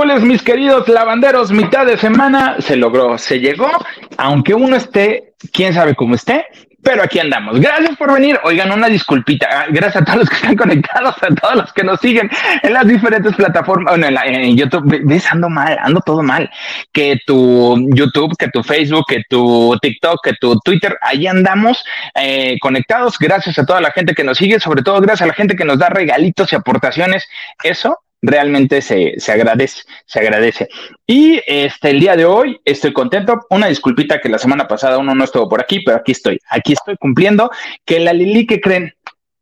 [0.00, 3.70] Miércoles, mis queridos lavanderos, mitad de semana, se logró, se llegó,
[4.16, 6.46] aunque uno esté, quién sabe cómo esté,
[6.82, 7.60] pero aquí andamos.
[7.60, 8.40] Gracias por venir.
[8.44, 9.46] Oigan, una disculpita.
[9.52, 12.30] Ah, gracias a todos los que están conectados, a todos los que nos siguen
[12.62, 13.98] en las diferentes plataformas.
[13.98, 16.48] Bueno, en, YouTube, ves, ando mal, ando todo mal.
[16.94, 22.56] Que tu YouTube, que tu Facebook, que tu TikTok, que tu Twitter, ahí andamos eh,
[22.62, 23.18] conectados.
[23.18, 25.66] Gracias a toda la gente que nos sigue, sobre todo gracias a la gente que
[25.66, 27.28] nos da regalitos y aportaciones.
[27.62, 30.68] Eso realmente se, se, agradece, se agradece.
[31.06, 33.40] Y este, el día de hoy estoy contento.
[33.50, 36.74] Una disculpita que la semana pasada uno no estuvo por aquí, pero aquí estoy, aquí
[36.74, 37.50] estoy cumpliendo
[37.84, 38.94] que la Lili que creen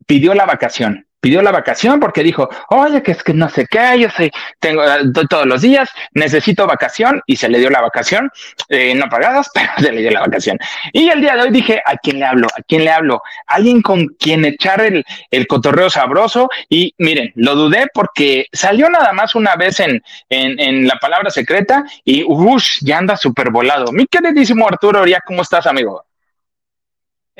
[0.06, 3.98] pidió la vacación pidió la vacación porque dijo, oye, que es que no sé qué,
[3.98, 4.30] yo sé,
[4.60, 4.82] tengo
[5.28, 8.30] todos los días, necesito vacación y se le dio la vacación,
[8.68, 10.58] eh, no pagadas, pero se le dio la vacación.
[10.92, 12.48] Y el día de hoy dije, ¿a quién le hablo?
[12.56, 13.22] ¿A quién le hablo?
[13.46, 19.12] Alguien con quien echar el, el cotorreo sabroso y miren, lo dudé porque salió nada
[19.12, 23.92] más una vez en, en, en la palabra secreta y uff, ya anda súper volado.
[23.92, 26.07] Mi queridísimo Arturo ¿cómo estás, amigo?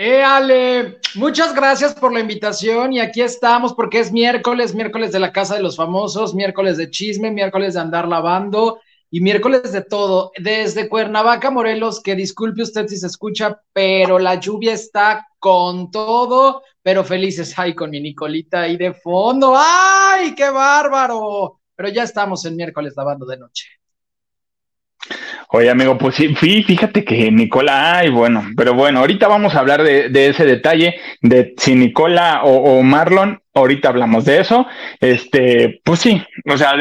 [0.01, 5.19] Eh, Ale, muchas gracias por la invitación y aquí estamos porque es miércoles, miércoles de
[5.19, 8.79] la Casa de los Famosos, miércoles de chisme, miércoles de andar lavando
[9.11, 10.31] y miércoles de todo.
[10.39, 16.63] Desde Cuernavaca, Morelos, que disculpe usted si se escucha, pero la lluvia está con todo,
[16.81, 21.59] pero felices, ay, con mi Nicolita ahí de fondo, ay, qué bárbaro.
[21.75, 23.78] Pero ya estamos en miércoles lavando de noche.
[25.51, 29.83] Oye, amigo, pues sí, fíjate que Nicola, ay, bueno, pero bueno, ahorita vamos a hablar
[29.83, 34.67] de, ese detalle de si Nicola o, Marlon, ahorita hablamos de eso.
[35.01, 36.75] Este, pues sí, o sea,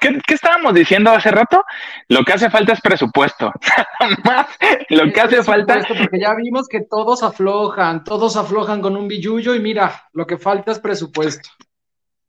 [0.00, 1.64] ¿qué, estábamos diciendo hace rato?
[2.08, 3.50] Lo que hace falta es presupuesto.
[4.24, 4.46] Más,
[4.90, 5.80] lo que hace falta.
[5.88, 10.38] Porque ya vimos que todos aflojan, todos aflojan con un billullo y mira, lo que
[10.38, 11.50] falta es presupuesto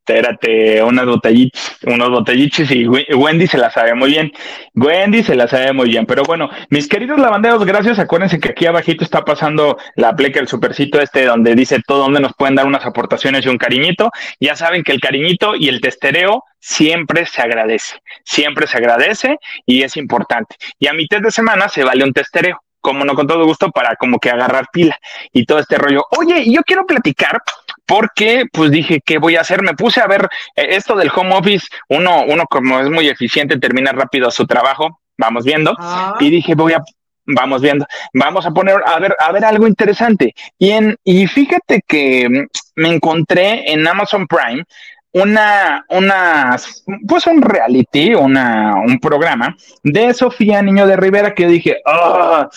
[0.08, 4.32] espérate, unas botellitas, unos botelliches y Wendy se la sabe muy bien.
[4.76, 6.06] Wendy se la sabe muy bien.
[6.06, 7.98] Pero bueno, mis queridos lavanderos, gracias.
[7.98, 12.20] Acuérdense que aquí abajito está pasando la pleca, el supercito este, donde dice todo donde
[12.20, 14.12] nos pueden dar unas aportaciones y un cariñito.
[14.40, 19.82] Ya saben que el cariñito y el testereo siempre se agradece, siempre se agradece y
[19.82, 20.56] es importante.
[20.78, 23.96] Y a mitad de semana se vale un testereo como no con todo gusto, para
[23.96, 24.96] como que agarrar pila
[25.34, 26.04] y todo este rollo.
[26.20, 27.42] Oye, yo quiero platicar
[27.86, 29.62] porque pues dije, ¿qué voy a hacer?
[29.62, 33.60] Me puse a ver eh, esto del home office, uno, uno como es muy eficiente,
[33.60, 36.16] termina rápido su trabajo, vamos viendo, ah.
[36.20, 36.82] y dije, voy a,
[37.26, 40.34] vamos viendo, vamos a poner, a ver, a ver algo interesante.
[40.58, 44.64] Y, en, y fíjate que mm, me encontré en Amazon Prime
[45.16, 46.58] una, una,
[47.08, 52.50] pues un reality, una, un programa de Sofía Niño de Rivera que dije, ah,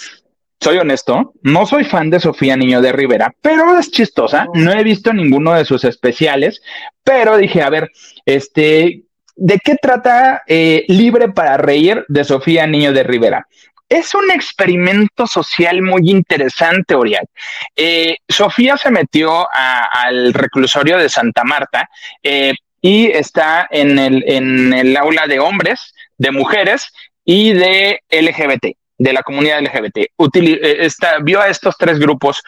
[0.61, 4.47] soy honesto, no soy fan de Sofía Niño de Rivera, pero es chistosa.
[4.55, 6.61] No he visto ninguno de sus especiales,
[7.05, 7.91] pero dije, a ver,
[8.27, 9.03] este,
[9.37, 13.47] ¿de qué trata eh, Libre para Reír de Sofía Niño de Rivera?
[13.89, 17.27] Es un experimento social muy interesante, Orial.
[17.75, 21.89] Eh, Sofía se metió al reclusorio de Santa Marta
[22.23, 22.53] eh,
[22.83, 26.93] y está en el, en el aula de hombres, de mujeres
[27.25, 29.99] y de LGBT, de la comunidad LGBT.
[29.99, 30.89] Eh,
[31.23, 32.43] vio a estos tres grupos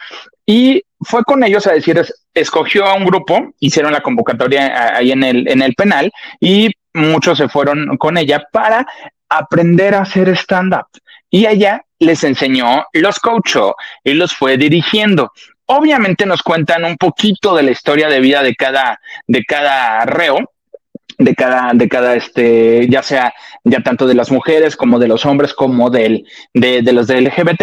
[0.45, 2.05] y fue con ellos a decir,
[2.35, 6.11] escogió a un grupo, hicieron la convocatoria ahí en el, en el penal
[6.41, 8.87] y muchos se fueron con ella para
[9.29, 10.87] aprender a hacer stand-up
[11.31, 15.33] y ella les enseñó, los coachó y los fue dirigiendo.
[15.67, 18.99] Obviamente nos cuentan un poquito de la historia de vida de cada,
[19.29, 20.39] de cada reo,
[21.21, 23.33] de cada, de cada, este, ya sea,
[23.63, 26.25] ya tanto de las mujeres como de los hombres, como de,
[26.55, 27.63] de los de LGBT.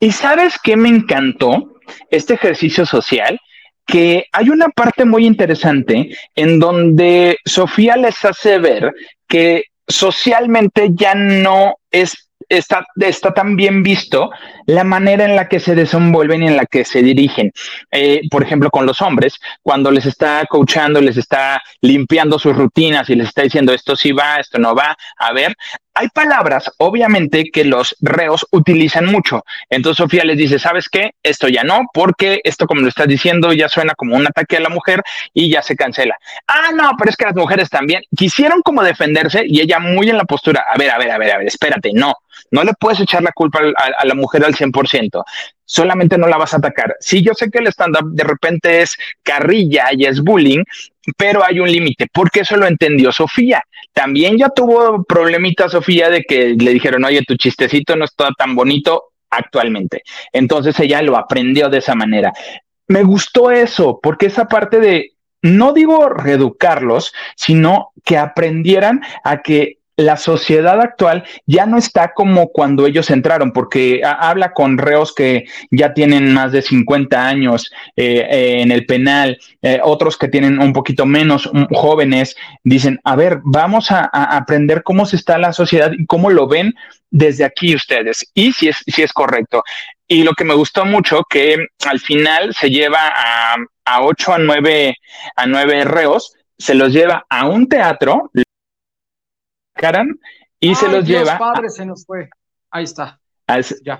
[0.00, 1.74] Y sabes qué me encantó
[2.10, 3.38] este ejercicio social,
[3.84, 8.94] que hay una parte muy interesante en donde Sofía les hace ver
[9.28, 14.30] que socialmente ya no es está, está tan bien visto
[14.66, 17.52] la manera en la que se desenvuelven y en la que se dirigen.
[17.90, 23.08] Eh, por ejemplo, con los hombres, cuando les está coachando, les está limpiando sus rutinas
[23.10, 25.54] y les está diciendo esto sí va, esto no va, a ver,
[25.94, 29.44] hay palabras, obviamente, que los reos utilizan mucho.
[29.70, 31.12] Entonces Sofía les dice, ¿sabes qué?
[31.22, 34.60] Esto ya no, porque esto, como lo estás diciendo, ya suena como un ataque a
[34.60, 35.02] la mujer
[35.32, 36.18] y ya se cancela.
[36.48, 40.16] Ah, no, pero es que las mujeres también quisieron como defenderse y ella muy en
[40.16, 42.14] la postura, a ver, a ver, a ver, a ver, espérate, no,
[42.50, 45.22] no le puedes echar la culpa a, la mujer al 100%
[45.66, 46.94] solamente no la vas a atacar.
[47.00, 50.62] Sí, yo sé que el stand-up de repente es carrilla y es bullying,
[51.16, 53.64] pero hay un límite, porque eso lo entendió Sofía.
[53.94, 58.54] También ya tuvo problemita Sofía de que le dijeron, oye, tu chistecito no está tan
[58.54, 60.02] bonito actualmente.
[60.32, 62.32] Entonces ella lo aprendió de esa manera.
[62.88, 65.12] Me gustó eso, porque esa parte de
[65.42, 72.48] no digo reeducarlos, sino que aprendieran a que la sociedad actual ya no está como
[72.48, 78.26] cuando ellos entraron, porque habla con reos que ya tienen más de 50 años eh,
[78.28, 83.40] eh, en el penal, eh, otros que tienen un poquito menos, jóvenes, dicen, a ver,
[83.44, 86.74] vamos a, aprender cómo se está la sociedad y cómo lo ven
[87.10, 89.62] desde aquí ustedes, y si es, si es correcto.
[90.08, 94.38] Y lo que me gustó mucho, que al final se lleva a, a 8 a
[94.38, 94.96] 9,
[95.36, 98.30] a 9 reos, se los lleva a un teatro,
[100.60, 101.38] Y se los lleva.
[101.38, 102.28] Padre, se nos fue.
[102.70, 103.20] Ahí está.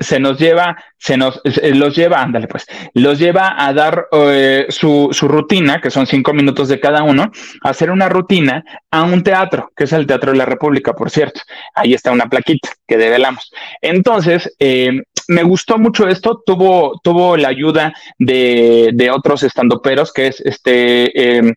[0.01, 5.11] Se nos lleva, se nos los lleva, ándale pues, los lleva a dar eh, su,
[5.13, 7.31] su, rutina, que son cinco minutos de cada uno,
[7.63, 11.11] a hacer una rutina a un teatro, que es el Teatro de la República, por
[11.11, 11.43] cierto.
[11.75, 13.53] Ahí está una plaquita que develamos.
[13.83, 20.29] Entonces, eh, me gustó mucho esto, tuvo, tuvo la ayuda de, de otros estandoperos, que
[20.29, 21.53] es este, eh,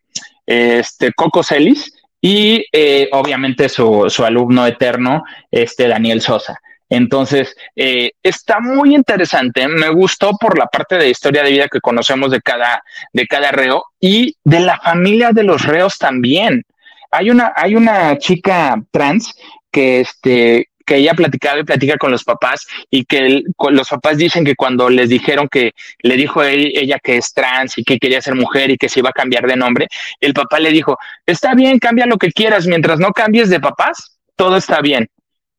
[0.45, 6.59] este Coco Celis, y eh, obviamente su, alumno eterno, este Daniel Sosa.
[6.89, 9.67] Entonces, eh, está muy interesante.
[9.67, 12.81] Me gustó por la parte de historia de vida que conocemos de cada,
[13.11, 16.63] de cada reo y de la familia de los reos también.
[17.11, 19.35] Hay una, hay una chica trans
[19.69, 24.45] que, este, que ella platicaba y platica con los papás y que los papás dicen
[24.45, 28.35] que cuando les dijeron que le dijo ella que es trans y que quería ser
[28.35, 29.87] mujer y que se iba a cambiar de nombre,
[30.21, 34.17] el papá le dijo, está bien, cambia lo que quieras, mientras no cambies de papás,
[34.37, 35.09] todo está bien.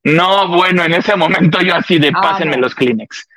[0.02, 3.28] No, bueno, en ese momento yo así de ah, pásenme los Kleenex.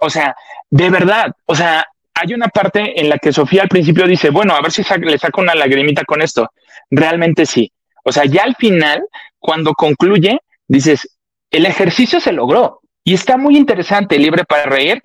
[0.00, 0.36] O sea,
[0.68, 4.54] de verdad, o sea, hay una parte en la que Sofía al principio dice, bueno,
[4.54, 6.50] a ver si le saco una lagrimita con esto.
[6.90, 7.72] Realmente sí.
[8.04, 9.02] O sea, ya al final,
[9.38, 11.17] cuando concluye, dices,
[11.50, 15.00] el ejercicio se logró y está muy interesante, libre para reír.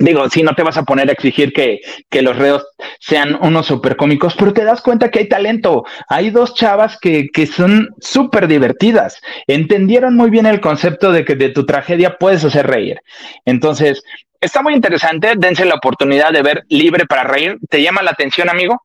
[0.00, 2.64] Digo, si no te vas a poner a exigir que, que los reos
[3.00, 5.84] sean unos súper cómicos, pero te das cuenta que hay talento.
[6.08, 9.20] Hay dos chavas que, que son súper divertidas.
[9.46, 13.00] Entendieron muy bien el concepto de que de tu tragedia puedes hacer reír.
[13.44, 14.02] Entonces,
[14.40, 15.32] está muy interesante.
[15.36, 17.58] Dense la oportunidad de ver Libre para Reír.
[17.68, 18.80] ¿Te llama la atención, amigo?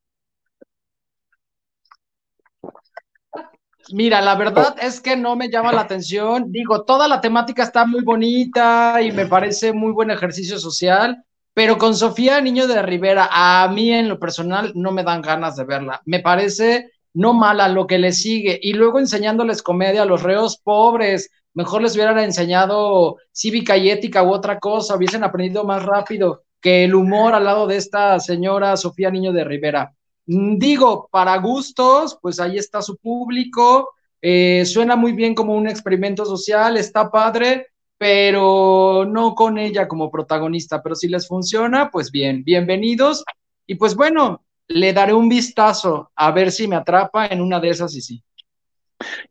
[3.91, 6.51] Mira, la verdad es que no me llama la atención.
[6.51, 11.77] Digo, toda la temática está muy bonita y me parece muy buen ejercicio social, pero
[11.77, 15.65] con Sofía Niño de Rivera, a mí en lo personal no me dan ganas de
[15.65, 16.01] verla.
[16.06, 20.57] Me parece no mala lo que le sigue y luego enseñándoles comedia a los reos
[20.57, 21.30] pobres.
[21.53, 26.85] Mejor les hubieran enseñado cívica y ética u otra cosa, hubiesen aprendido más rápido que
[26.85, 29.94] el humor al lado de esta señora Sofía Niño de Rivera.
[30.25, 33.89] Mm, digo, para gustos, pues ahí está su público,
[34.21, 40.11] eh, suena muy bien como un experimento social, está padre, pero no con ella como
[40.11, 43.23] protagonista, pero si les funciona, pues bien, bienvenidos.
[43.65, 47.69] Y pues bueno, le daré un vistazo a ver si me atrapa en una de
[47.69, 48.23] esas y sí.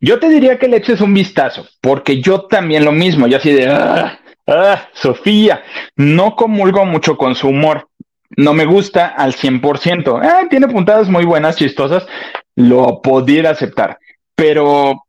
[0.00, 3.52] Yo te diría que le eches un vistazo, porque yo también lo mismo, yo así
[3.52, 5.62] de, ah, ah, Sofía,
[5.96, 7.88] no comulgo mucho con su humor,
[8.36, 10.22] no me gusta al 100%.
[10.22, 12.06] Eh, tiene puntadas muy buenas, chistosas,
[12.56, 13.98] lo pudiera aceptar,
[14.34, 15.04] pero,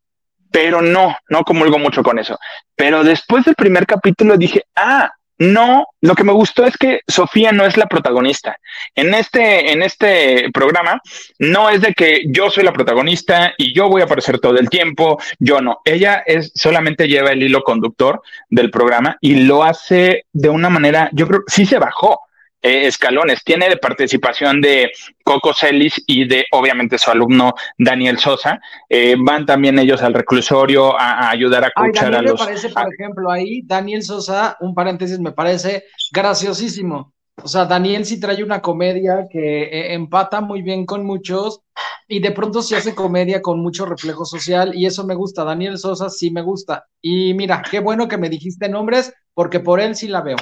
[0.51, 2.37] pero no, no comulgo mucho con eso.
[2.75, 7.51] Pero después del primer capítulo dije, ah, no, lo que me gustó es que Sofía
[7.51, 8.57] no es la protagonista.
[8.95, 11.01] En este, en este programa,
[11.39, 14.69] no es de que yo soy la protagonista y yo voy a aparecer todo el
[14.69, 15.79] tiempo, yo no.
[15.85, 21.09] Ella es, solamente lleva el hilo conductor del programa y lo hace de una manera,
[21.13, 22.19] yo creo, sí se bajó
[22.63, 23.43] eh, escalones.
[23.43, 24.89] Tiene de participación de
[25.23, 28.61] Coco Celis y de, obviamente, su alumno Daniel Sosa.
[28.87, 32.39] Eh, van también ellos al reclusorio a, ayudar a escuchar a los.
[32.39, 37.13] Me parece, por ejemplo, ahí, Daniel Sosa, un paréntesis, me parece graciosísimo.
[37.43, 41.61] O sea, Daniel sí trae una comedia que eh, empata muy bien con muchos
[42.07, 45.43] y de pronto sí hace comedia con mucho reflejo social y eso me gusta.
[45.43, 46.85] Daniel Sosa sí me gusta.
[47.01, 50.37] Y mira, qué bueno que me dijiste nombres porque por él sí la veo.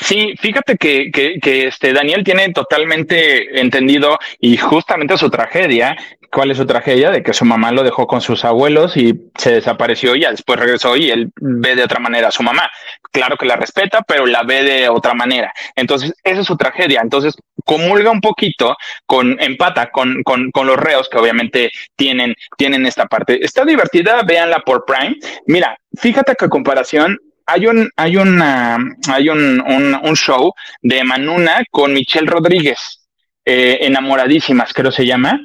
[0.00, 5.96] Sí, fíjate que, que, este Daniel tiene totalmente entendido y justamente su tragedia.
[6.30, 7.10] ¿Cuál es su tragedia?
[7.10, 10.96] De que su mamá lo dejó con sus abuelos y se desapareció y después regresó
[10.96, 12.68] y él ve de otra manera a su mamá.
[13.10, 15.52] Claro que la respeta, pero la ve de otra manera.
[15.74, 17.00] Entonces, esa es su tragedia.
[17.02, 22.86] Entonces, comulga un poquito con, empata con, con, con los reos que obviamente tienen, tienen
[22.86, 23.44] esta parte.
[23.44, 25.16] Está divertida, véanla por Prime.
[25.46, 28.76] Mira, fíjate que a comparación hay un, hay una,
[29.08, 33.06] hay un, un, show de Manuna con Michelle Rodríguez,
[33.44, 35.40] eh, enamoradísimas, creo se llama.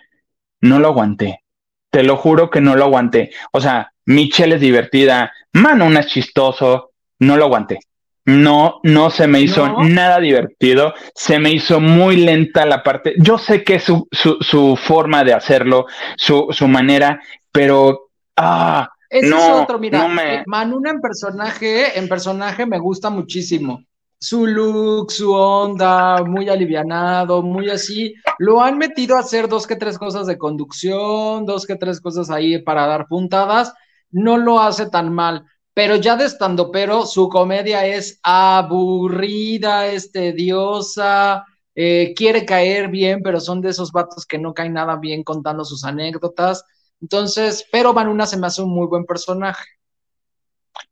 [0.61, 1.43] No lo aguanté.
[1.89, 3.31] Te lo juro que no lo aguanté.
[3.51, 7.79] O sea, Michelle es divertida, Manuna es chistoso, no lo aguanté.
[8.25, 13.15] No, no se me hizo nada divertido, se me hizo muy lenta la parte.
[13.17, 17.19] Yo sé que es su, su, su forma de hacerlo, su, su manera,
[17.51, 20.43] pero ah, ese no, es otro, mira, me...
[20.47, 23.83] Manuna en personaje, en personaje me gusta muchísimo.
[24.17, 28.15] Su look, su onda, muy alivianado, muy así.
[28.39, 32.29] Lo han metido a hacer dos que tres cosas de conducción, dos que tres cosas
[32.29, 33.73] ahí para dar puntadas.
[34.09, 40.11] No lo hace tan mal pero ya de estando, pero su comedia es aburrida, es
[40.11, 45.23] tediosa, eh, quiere caer bien, pero son de esos vatos que no caen nada bien
[45.23, 46.65] contando sus anécdotas.
[47.01, 49.65] Entonces, pero Manuna se me hace un muy buen personaje.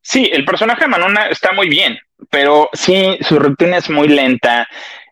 [0.02, 1.98] Sí, el personaje de Manuna está muy bien,
[2.30, 4.68] pero sí, su rutina es muy lenta.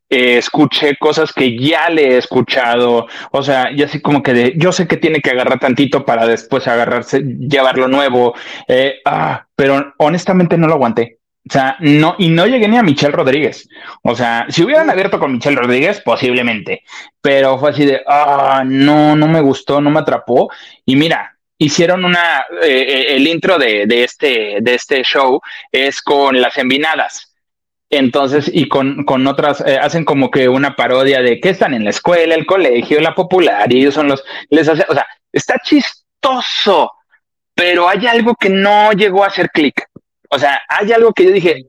[0.10, 4.54] Eh, escuché cosas que ya le he escuchado, o sea, y así como que de,
[4.56, 8.34] yo sé que tiene que agarrar tantito para después agarrarse, llevarlo nuevo,
[8.70, 11.17] eh, ah, pero honestamente no lo aguanté.
[11.48, 13.70] O sea, no, y no llegué ni a Michelle Rodríguez.
[14.02, 16.84] O sea, si hubieran abierto con Michelle Rodríguez, posiblemente,
[17.22, 20.50] pero fue así de, ah, no, no me gustó, no me atrapó.
[20.86, 25.40] Y mira, hicieron una, eh, el intro de, de, este, de este show
[25.72, 27.34] es con las envinadas.
[27.90, 31.86] Entonces, y con, con otras, eh, hacen como que una parodia de que están en
[31.86, 35.56] la escuela, el colegio, la popular, y ellos son los, les hace, o sea, está
[35.64, 36.92] chistoso,
[37.56, 39.87] pero hay algo que no llegó a hacer clic.
[40.30, 41.66] O sea, hay algo que yo dije,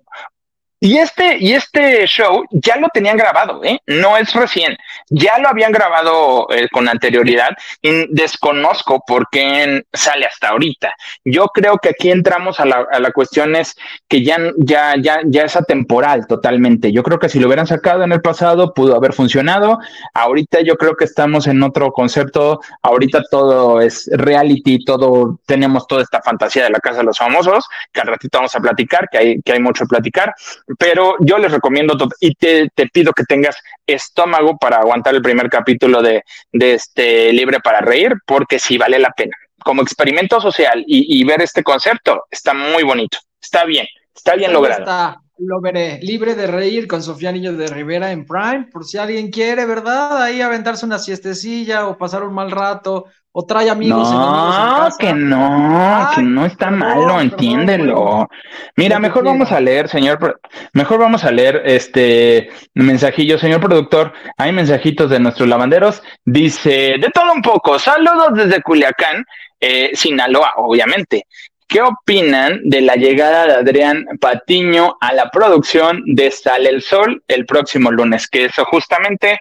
[0.80, 3.80] y este, y este show ya lo tenían grabado, ¿eh?
[3.86, 4.76] No es recién,
[5.10, 7.50] ya lo habían grabado eh, con anterioridad
[7.82, 10.94] y desconozco por qué sale hasta ahorita.
[11.24, 13.74] Yo creo que aquí entramos a la, a la cuestión es
[14.08, 16.92] que ya, ya, ya, ya es atemporal totalmente.
[16.92, 19.78] Yo creo que si lo hubieran sacado en el pasado pudo haber funcionado.
[20.14, 22.60] Ahorita yo creo que estamos en otro concepto.
[22.82, 27.66] Ahorita todo es reality, todo, tenemos toda esta fantasía de la casa de los famosos,
[27.92, 30.34] que al ratito vamos a platicar, que hay, que hay mucho a platicar
[30.78, 33.56] pero yo les recomiendo y te, pido que tengas
[33.86, 36.22] estómago para aguantar el primer capítulo de,
[36.52, 39.36] este Libre para Reír, porque sí vale la pena.
[39.64, 44.82] Como experimento social y, ver este concepto, está muy bonito, está bien, está bien logrado.
[44.82, 48.98] Está, lo veré, Libre de Reír con Sofía Niño de Rivera en Prime, por si
[48.98, 50.22] alguien quiere, ¿verdad?
[50.22, 53.06] Ahí aventarse una siestecilla o pasar un mal rato
[53.38, 54.10] o trae amigos.
[54.10, 58.28] No, que no, que no está malo, entiéndelo.
[58.74, 60.40] Mira, mejor vamos a leer, señor,
[60.72, 64.12] mejor vamos a leer este mensajillo, señor productor.
[64.38, 66.02] Hay mensajitos de nuestros lavanderos.
[66.24, 69.24] Dice, de todo un poco, saludos desde Culiacán,
[69.60, 71.24] eh, Sinaloa, obviamente.
[71.68, 77.22] ¿Qué opinan de la llegada de Adrián Patiño a la producción de Sale el Sol
[77.28, 78.26] el próximo lunes?
[78.26, 79.38] Que eso justamente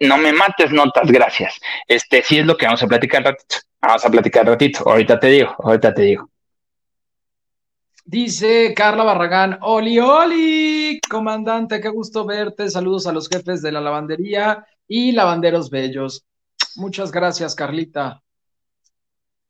[0.00, 1.60] no me mates notas, gracias.
[1.86, 3.56] Este sí es lo que vamos a platicar ratito.
[3.80, 4.88] Vamos a platicar ratito.
[4.88, 6.30] Ahorita te digo, ahorita te digo.
[8.04, 12.70] Dice Carla Barragán, Oli, Oli, comandante, qué gusto verte.
[12.70, 16.24] Saludos a los jefes de la lavandería y lavanderos bellos.
[16.76, 18.22] Muchas gracias, Carlita.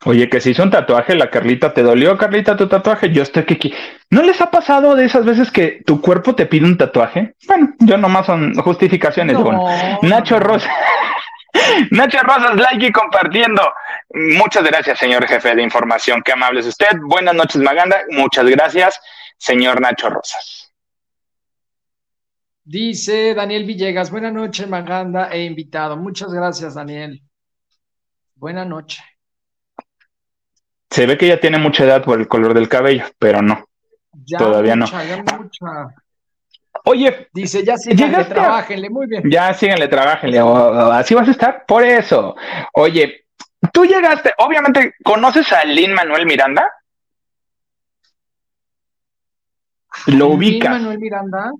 [0.04, 3.12] Oye, que si hizo un tatuaje, la Carlita, ¿te dolió, Carlita, tu tatuaje?
[3.12, 3.72] Yo estoy que...
[4.10, 7.34] ¿No les ha pasado de esas veces que tu cuerpo te pide un tatuaje?
[7.46, 9.36] Bueno, yo nomás son justificaciones.
[9.36, 9.64] bueno,
[10.02, 10.70] Nacho Rosa.
[11.90, 13.62] Nacho Rosas, like y compartiendo.
[14.14, 16.22] Muchas gracias, señor jefe de información.
[16.22, 16.88] Qué amable es usted.
[17.02, 17.98] Buenas noches, Maganda.
[18.10, 18.98] Muchas gracias,
[19.36, 20.72] señor Nacho Rosas.
[22.64, 25.96] Dice Daniel Villegas, buenas noches, Maganda e invitado.
[25.96, 27.22] Muchas gracias, Daniel.
[28.34, 29.02] Buenas noches.
[30.90, 33.68] Se ve que ya tiene mucha edad por el color del cabello, pero no.
[34.38, 34.86] Todavía no.
[34.86, 35.22] Ya
[36.84, 39.22] Oye, dice, ya síganle, trabajenle, muy bien.
[39.30, 40.38] Ya síganle, trabajenle,
[40.92, 42.36] así vas a estar, por eso.
[42.72, 43.26] Oye,
[43.72, 46.70] tú llegaste, obviamente, ¿conoces a Lin Manuel Miranda?
[50.06, 50.74] Lo ubicas.
[50.74, 51.52] Lin Manuel Miranda.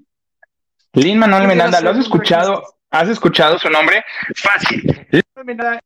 [0.93, 2.63] Lin Manuel Miranda, ¿lo has escuchado?
[2.91, 4.05] ¿Has escuchado su nombre?
[4.35, 4.83] Fácil.
[5.11, 5.81] Lin Manuel Miranda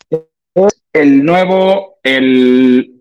[0.54, 2.91] es el nuevo, el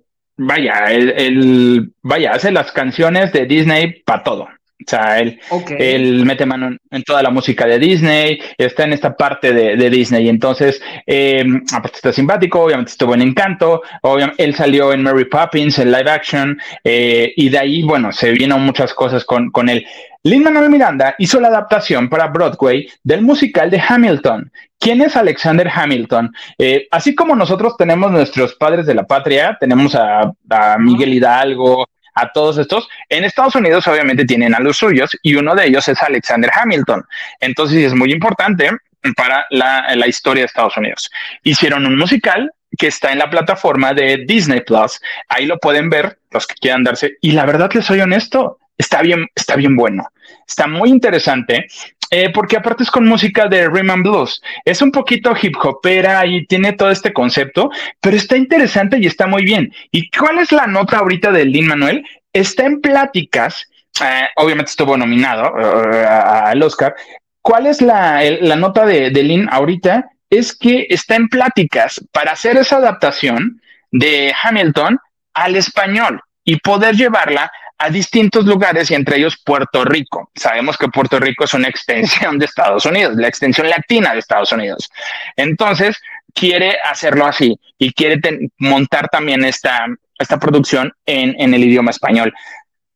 [0.42, 4.48] vaya, él, vaya, hace las canciones de Disney para todo.
[4.86, 5.40] O sea, él,
[5.78, 9.90] él mete mano en, toda la música de Disney, está en esta parte de, de
[9.90, 10.30] Disney.
[10.30, 15.80] Entonces, eh, aparte está simpático, obviamente estuvo en Encanto, obviamente, él salió en Mary Poppins,
[15.80, 19.86] en live action, eh, y de ahí, bueno, se vieron muchas cosas con, con él.
[20.24, 24.52] Lin Manuel Miranda hizo la adaptación para Broadway del musical de Hamilton.
[24.78, 26.32] ¿Quién es Alexander Hamilton?
[26.60, 30.32] Eh, así como nosotros tenemos nuestros padres de la patria, tenemos a,
[30.80, 32.88] Miguel Hidalgo, a todos estos.
[33.10, 37.04] En Estados Unidos obviamente tienen a los suyos y uno de ellos es Alexander Hamilton.
[37.40, 38.72] Entonces es muy importante
[39.16, 41.10] para la, historia de Estados Unidos.
[41.44, 45.00] Hicieron un musical que está en la plataforma de Disney Plus.
[45.28, 47.18] Ahí lo pueden ver los que quieran darse.
[47.22, 50.08] Y la verdad les soy honesto, está bien, está bien bueno.
[50.48, 51.68] Está muy interesante.
[52.14, 54.42] Eh, porque aparte es con música de Rhythm Blues.
[54.66, 59.28] Es un poquito hip hopera y tiene todo este concepto, pero está interesante y está
[59.28, 59.74] muy bien.
[59.92, 62.06] ¿Y cuál es la nota ahorita de Lin Manuel?
[62.34, 63.66] Está en pláticas,
[64.04, 66.94] eh, obviamente estuvo nominado eh, al Oscar.
[67.42, 68.22] ¿Cuál es la,
[68.58, 70.10] nota de, de Lin ahorita?
[70.30, 75.00] Es que está en pláticas para hacer esa adaptación de Hamilton
[75.34, 77.50] al español y poder llevarla
[77.82, 80.30] a distintos lugares y entre ellos Puerto Rico.
[80.36, 84.52] Sabemos que Puerto Rico es una extensión de Estados Unidos, la extensión latina de Estados
[84.52, 84.90] Unidos.
[85.36, 85.98] Entonces,
[86.34, 88.20] quiere hacerlo así y quiere
[88.60, 89.88] montar también esta,
[90.20, 92.32] esta producción en, en el idioma español.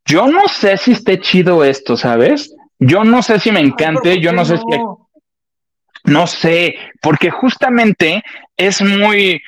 [0.06, 2.54] Yo no sé si esté chido esto, ¿sabes?
[2.78, 4.64] Yo no sé si me encante, yo no sé si...
[6.04, 8.24] No sé, porque justamente
[8.56, 9.42] es muy,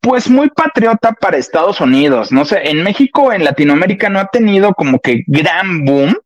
[0.00, 2.32] pues muy patriota para Estados Unidos.
[2.32, 6.16] No sé, en México, en Latinoamérica no ha tenido como que gran boom.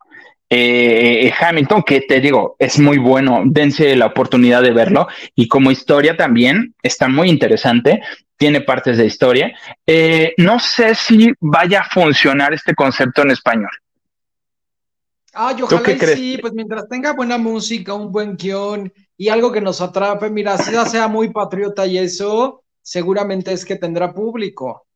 [0.54, 5.70] Eh, Hamilton, que te digo, es muy bueno, dense la oportunidad de verlo y como
[5.70, 8.02] historia también está muy interesante,
[8.36, 9.56] tiene partes de historia.
[9.86, 13.70] Eh, no sé si vaya a funcionar este concepto en español.
[15.32, 19.62] Ah, yo ojalá sí, pues mientras tenga buena música, un buen guion y algo que
[19.62, 24.86] nos atrape, mira, si ya sea muy patriota y eso, seguramente es que tendrá público.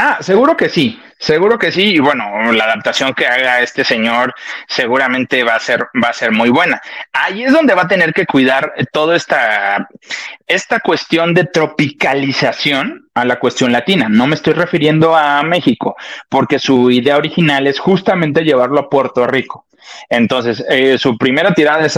[0.00, 1.96] Ah, seguro que sí, seguro que sí.
[1.96, 4.32] Y bueno, la adaptación que haga este señor
[4.68, 6.80] seguramente va a ser, va a ser muy buena.
[7.12, 9.88] Ahí es donde va a tener que cuidar toda esta,
[10.46, 14.08] esta cuestión de tropicalización a la cuestión latina.
[14.08, 15.96] No me estoy refiriendo a México,
[16.28, 19.67] porque su idea original es justamente llevarlo a Puerto Rico.
[20.08, 21.96] Entonces, eh, su primera tirada es,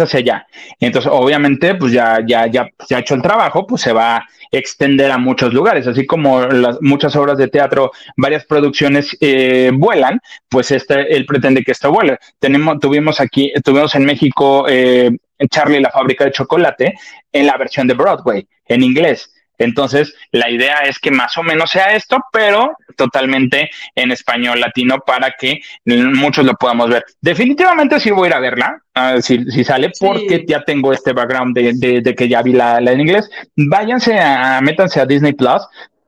[0.00, 0.46] hacia allá.
[0.80, 4.26] Entonces, obviamente, pues ya, ya, ya se ha hecho el trabajo, pues se va a
[4.50, 10.20] extender a muchos lugares, así como las muchas obras de teatro, varias producciones eh, vuelan,
[10.48, 12.18] pues este, él pretende que esto vuele.
[12.38, 15.10] Tenemos, tuvimos aquí, tuvimos en México eh,
[15.50, 16.94] Charlie la fábrica de chocolate
[17.32, 19.31] en la versión de Broadway, en inglés.
[19.64, 24.98] Entonces, la idea es que más o menos sea esto, pero totalmente en español latino
[25.00, 27.04] para que muchos lo podamos ver.
[27.20, 28.82] Definitivamente sí voy a ir a verla,
[29.20, 33.30] si, sale, porque ya tengo este background de, que ya vi la, en inglés.
[33.56, 35.62] Váyanse a, métanse a Disney Plus.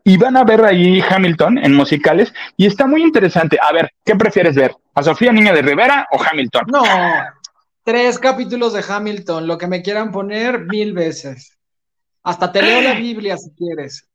[0.07, 3.57] Y van a ver ahí Hamilton en musicales y está muy interesante.
[3.59, 4.77] A ver, ¿qué prefieres ver?
[4.95, 6.65] ¿A Sofía Niña de Rivera o Hamilton?
[6.67, 6.83] No,
[7.85, 11.57] tres capítulos de Hamilton, lo que me quieran poner mil veces.
[12.25, 14.09] Hasta te leo la Biblia si quieres.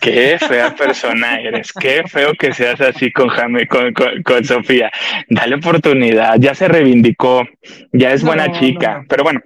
[0.00, 3.28] Qué fea persona eres, qué feo que seas así con,
[3.68, 4.88] con, con, Sofía.
[5.28, 7.42] Dale oportunidad, ya se reivindicó,
[7.90, 9.40] ya es buena chica, pero bueno,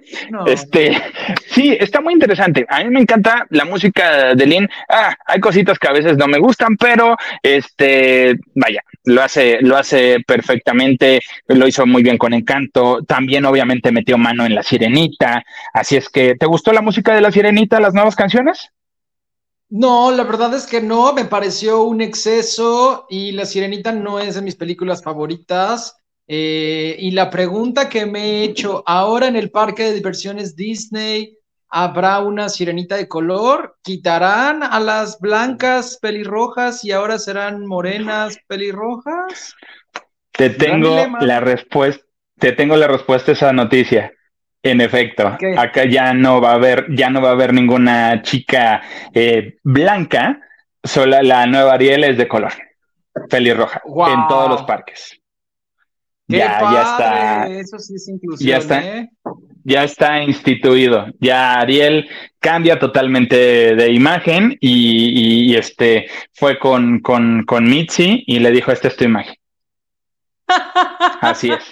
[0.45, 1.01] este,
[1.47, 2.63] sí, está muy interesante.
[2.69, 4.69] A mí me encanta la música de Lynn.
[4.87, 9.77] Ah, hay cositas que a veces no me gustan, pero este, vaya, lo hace, lo
[9.77, 13.03] hace perfectamente, lo hizo muy bien con Encanto.
[13.03, 15.43] También, obviamente, metió mano en La Sirenita.
[15.73, 18.71] Así es que, ¿te gustó la música de La Sirenita, las nuevas canciones?
[19.69, 24.35] No, la verdad es que no, me pareció un exceso y La Sirenita no es
[24.35, 25.95] de mis películas favoritas.
[26.27, 31.35] Eh, y la pregunta que me he hecho, ahora en el parque de diversiones Disney,
[31.69, 33.77] ¿habrá una sirenita de color?
[33.81, 39.55] ¿Quitarán a las blancas pelirrojas y ahora serán morenas pelirrojas?
[40.31, 42.05] Te tengo la respuesta,
[42.37, 44.13] te tengo la respuesta a esa noticia.
[44.61, 48.81] En efecto, acá ya no va a haber, ya no va a haber ninguna chica
[49.13, 50.41] eh, blanca,
[50.83, 52.51] solo la nueva Ariel es de color,
[53.29, 55.17] pelirroja, en todos los parques.
[56.27, 57.47] ya, ya está.
[57.47, 59.09] Eso sí es inclusión, ya está, ¿eh?
[59.63, 61.05] ya está instituido.
[61.21, 68.51] Ya Ariel cambia totalmente de imagen y, este fue con, con, con Mitzi y le
[68.51, 69.38] dijo: Esta es tu imagen.
[71.21, 71.63] Así es.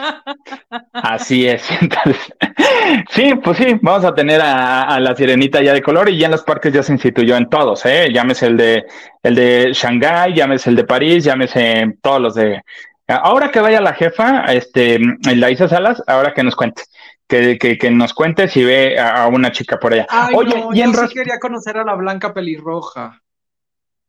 [0.93, 1.63] Así es.
[3.09, 6.31] sí, pues sí, vamos a tener a, la sirenita ya de color y ya en
[6.31, 8.09] los parques ya se instituyó en todos, ¿eh?
[8.13, 8.85] Llámese el de
[9.23, 12.61] el de Shanghái, llámese el de París, llámese todos los de.
[13.07, 14.99] Ahora que vaya la jefa, este,
[15.33, 16.83] la Isa Salas, ahora que nos cuente.
[17.27, 20.07] Que, que, nos cuente si ve a, una chica por allá.
[20.33, 23.21] Oye, y en yo quería conocer a la blanca pelirroja.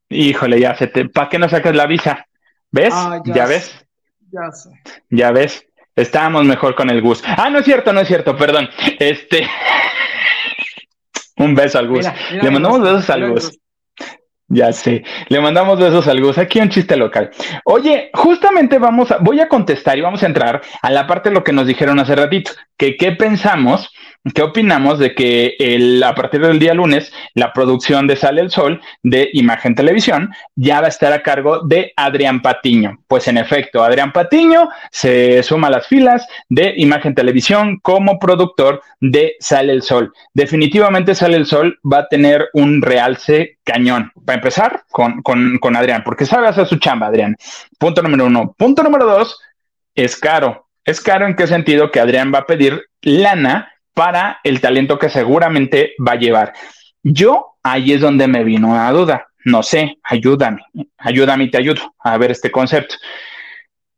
[0.08, 1.08] Híjole, ya se te.
[1.08, 2.26] ¿Para qué no sacas la visa?
[2.70, 2.94] ¿Ves?
[3.24, 3.87] ya ves.
[4.30, 4.70] Ya sé.
[5.10, 7.22] Ya ves, estábamos mejor con el Gus.
[7.24, 8.68] Ah, no es cierto, no es cierto, perdón.
[8.98, 9.46] Este.
[11.36, 12.06] Un beso al Gus.
[12.32, 13.58] Le mandamos besos al Gus.
[14.50, 16.38] Ya sé, le mandamos besos al Gus.
[16.38, 17.30] Aquí un chiste local.
[17.64, 21.34] Oye, justamente vamos a, voy a contestar y vamos a entrar a la parte de
[21.34, 23.90] lo que nos dijeron hace ratito, que qué pensamos
[24.34, 28.80] ¿qué opinamos de que a partir del día lunes la producción de Sale el Sol
[29.02, 32.98] de Imagen Televisión ya va a estar a cargo de Adrián Patiño?
[33.06, 38.82] Pues en efecto, Adrián Patiño se suma a las filas de Imagen Televisión como productor
[39.00, 40.12] de Sale el Sol.
[40.34, 44.12] Definitivamente Sale el Sol va a tener un realce cañón.
[44.24, 47.36] Para empezar con, con, con Adrián, porque sabe hacer su chamba, Adrián.
[47.78, 48.54] Punto número uno.
[48.56, 49.40] Punto número dos,
[49.94, 50.68] es caro.
[50.84, 55.10] Es caro en qué sentido que Adrián va a pedir lana para el talento que
[55.10, 56.52] seguramente va a llevar.
[57.02, 59.26] Yo ahí es donde me vino una duda.
[59.44, 60.62] No sé, ayúdame,
[60.98, 62.94] ayúdame y te ayudo a ver este concepto.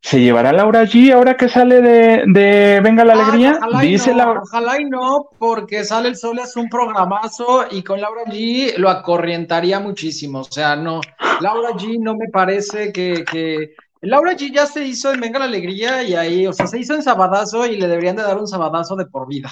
[0.01, 3.61] ¿Se llevará Laura G ahora que sale de, Venga la Alegría?
[3.83, 8.25] Dice no, Ojalá y no, porque Sale el Sol es un programazo y con Laura
[8.25, 10.41] G lo acorrientaría muchísimo.
[10.41, 11.03] O sea, no,
[11.43, 13.75] Laura G no me parece que, que...
[14.01, 16.95] Laura G ya se hizo en Venga la Alegría y ahí, o sea, se hizo
[16.95, 19.51] en Sabadazo y le deberían de dar un Sabadazo de por vida.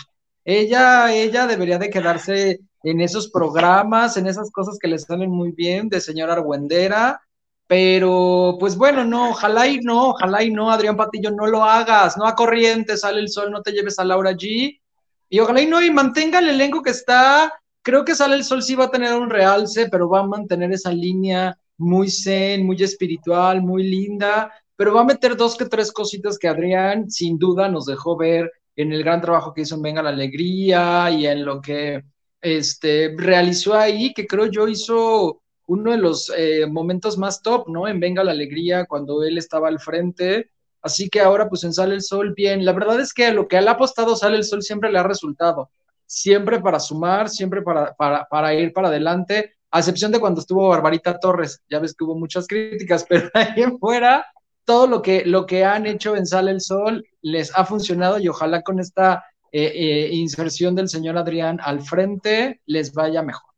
[0.48, 5.52] Ella, ella debería de quedarse en esos programas, en esas cosas que le salen muy
[5.52, 7.20] bien de señora Argüendera
[7.68, 12.16] pero, pues bueno, no, ojalá y no, ojalá y no, Adrián Patillo, no lo hagas,
[12.16, 14.80] no a corriente, sale el sol, no te lleves a Laura G.
[15.28, 17.52] Y ojalá y no, y mantenga el elenco que está.
[17.82, 20.72] Creo que sale el sol sí va a tener un realce, pero va a mantener
[20.72, 25.92] esa línea muy zen, muy espiritual, muy linda, pero va a meter dos que tres
[25.92, 29.82] cositas que Adrián sin duda nos dejó ver en el gran trabajo que hizo en
[29.82, 32.04] Venga la Alegría y en lo que
[32.40, 37.88] este, realizó ahí, que creo yo hizo uno de los eh, momentos más top, ¿no?
[37.88, 40.50] En Venga la Alegría, cuando él estaba al frente.
[40.80, 42.64] Así que ahora, pues en Sale el Sol, bien.
[42.64, 45.02] La verdad es que lo que él ha apostado Sale el Sol siempre le ha
[45.02, 45.70] resultado.
[46.06, 51.18] Siempre para sumar, siempre para, para, ir para adelante, a excepción de cuando estuvo Barbarita
[51.18, 51.60] Torres.
[51.68, 54.24] Ya ves que hubo muchas críticas, pero ahí fuera,
[54.68, 58.28] todo lo que, lo que han hecho en Sale el Sol les ha funcionado y
[58.28, 63.48] ojalá con esta eh, eh, inserción del señor Adrián al frente les vaya mejor.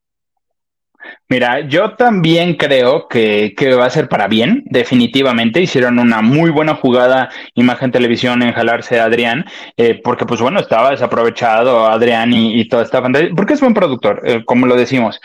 [1.28, 5.60] Mira, yo también creo que, va a ser para bien, definitivamente.
[5.60, 9.46] Hicieron una muy buena jugada Imagen Televisión en jalarse a Adrián,
[9.76, 14.44] eh, porque pues bueno, estaba desaprovechado Adrián y, toda esta fantasía, porque es buen productor,
[14.44, 15.20] como lo decimos.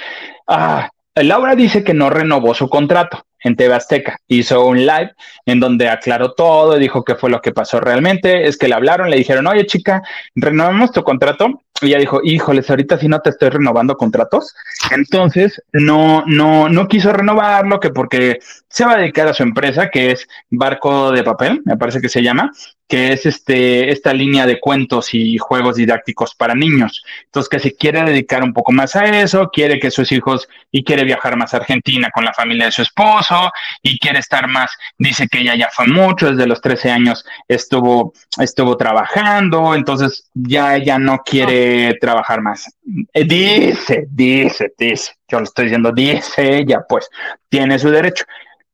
[0.47, 4.17] Ah, Laura dice que no renovó su contrato en TV Azteca.
[4.27, 5.13] Hizo un live
[5.45, 8.47] en donde aclaró todo, dijo qué fue lo que pasó realmente.
[8.47, 10.01] Es que le hablaron, le dijeron, oye chica,
[10.35, 11.61] renovamos tu contrato.
[11.81, 14.55] Y ella dijo, híjoles, ahorita sí no te estoy renovando contratos.
[14.91, 19.89] Entonces, no, no, no quiso renovarlo, que porque se va a dedicar a su empresa,
[19.89, 22.49] que es Barco de Papel, me parece que se llama,
[22.87, 27.03] que es este, esta línea de cuentos y juegos didácticos para niños.
[27.25, 30.85] Entonces, que se quiere dedicar un poco más a eso, quiere que sus hijos y
[30.85, 33.34] quiere viajar más a Argentina con la familia de su esposo
[33.81, 38.13] y quiere estar más, dice que ella ya fue mucho, desde los 13 años estuvo,
[38.39, 42.73] estuvo trabajando, entonces ya ella no quiere trabajar más.
[43.13, 47.09] Eh, dice, dice, dice, yo lo estoy diciendo, dice ella, pues
[47.49, 48.25] tiene su derecho.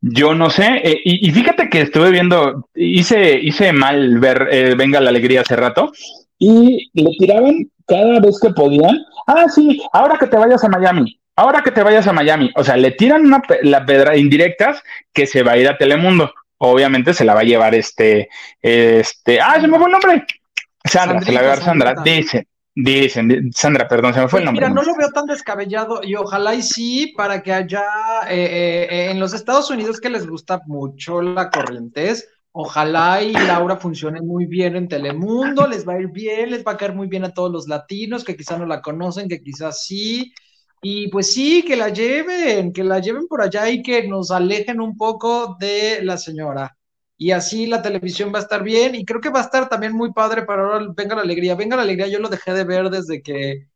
[0.01, 4.99] Yo no sé, eh, y, fíjate que estuve viendo, hice, hice mal ver eh, Venga
[4.99, 5.91] la Alegría hace rato,
[6.39, 8.97] y le tiraban cada vez que podían,
[9.27, 12.63] ah, sí, ahora que te vayas a Miami, ahora que te vayas a Miami, o
[12.63, 17.13] sea, le tiran una, la pedra indirectas que se va a ir a Telemundo, obviamente
[17.13, 18.29] se la va a llevar este,
[18.61, 20.25] este, ah, se me fue el nombre,
[20.85, 24.45] Sandra, se la va a llevar Sandra, dice, Dicen, Sandra, perdón, se me fue el
[24.45, 24.65] nombre.
[24.65, 27.83] Mira, no lo veo tan descabellado y ojalá y sí, para que allá
[28.29, 33.75] eh, eh, en los Estados Unidos que les gusta mucho la corrientes, ojalá y Laura
[33.75, 37.07] funcione muy bien en Telemundo, les va a ir bien, les va a caer muy
[37.07, 40.33] bien a todos los latinos que quizás no la conocen, que quizás sí.
[40.81, 44.81] Y pues sí, que la lleven, que la lleven por allá y que nos alejen
[44.81, 46.75] un poco de la señora
[47.21, 49.93] y así la televisión va a estar bien y creo que va a estar también
[49.93, 51.53] muy padre para ahora Venga la Alegría.
[51.53, 53.67] Venga la Alegría, yo lo dejé de ver desde que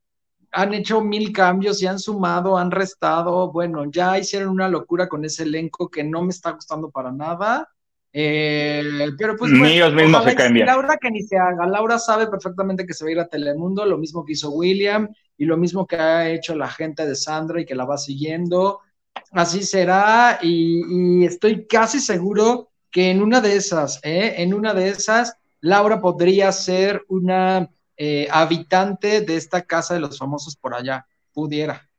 [0.52, 5.24] han hecho mil cambios y han sumado, han restado, bueno, ya hicieron una locura con
[5.26, 7.70] ese elenco que no me está gustando para nada.
[8.12, 8.82] Eh,
[9.16, 10.66] pero pues ni ellos mismos se caen bien.
[10.66, 13.86] Laura que ni se haga, Laura sabe perfectamente que se va a ir a Telemundo,
[13.86, 17.62] lo mismo que hizo William y lo mismo que ha hecho la gente de Sandra
[17.62, 18.82] y que la va siguiendo.
[19.32, 24.36] Así será y, y estoy casi seguro que en una de esas, ¿eh?
[24.38, 30.18] en una de esas, Laura podría ser una eh, habitante de esta casa de los
[30.18, 31.90] famosos por allá, pudiera.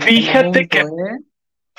[0.00, 1.18] fíjate que ¿eh?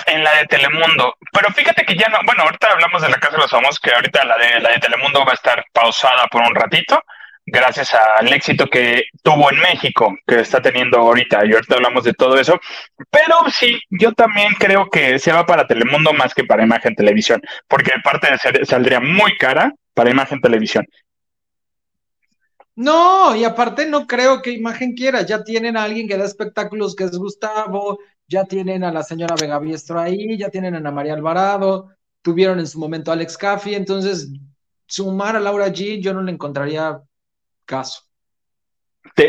[0.07, 3.37] en la de Telemundo, pero fíjate que ya no, bueno, ahorita hablamos de la casa
[3.37, 6.41] de los famosos, que ahorita la de la de Telemundo va a estar pausada por
[6.41, 7.01] un ratito,
[7.47, 12.13] gracias al éxito que tuvo en México, que está teniendo ahorita, y ahorita hablamos de
[12.13, 12.59] todo eso,
[13.09, 17.41] pero sí, yo también creo que se va para Telemundo más que para Imagen Televisión,
[17.67, 20.85] porque parte de ser, saldría muy cara para Imagen Televisión.
[22.75, 26.95] No, y aparte no creo que imagen quiera, ya tienen a alguien que da espectáculos
[26.95, 30.91] que es Gustavo, ya tienen a la señora Vega Biestro ahí, ya tienen a Ana
[30.91, 31.89] María Alvarado,
[32.21, 34.29] tuvieron en su momento a Alex Caffi, entonces
[34.85, 37.01] sumar a Laura G yo no le encontraría
[37.67, 38.07] caso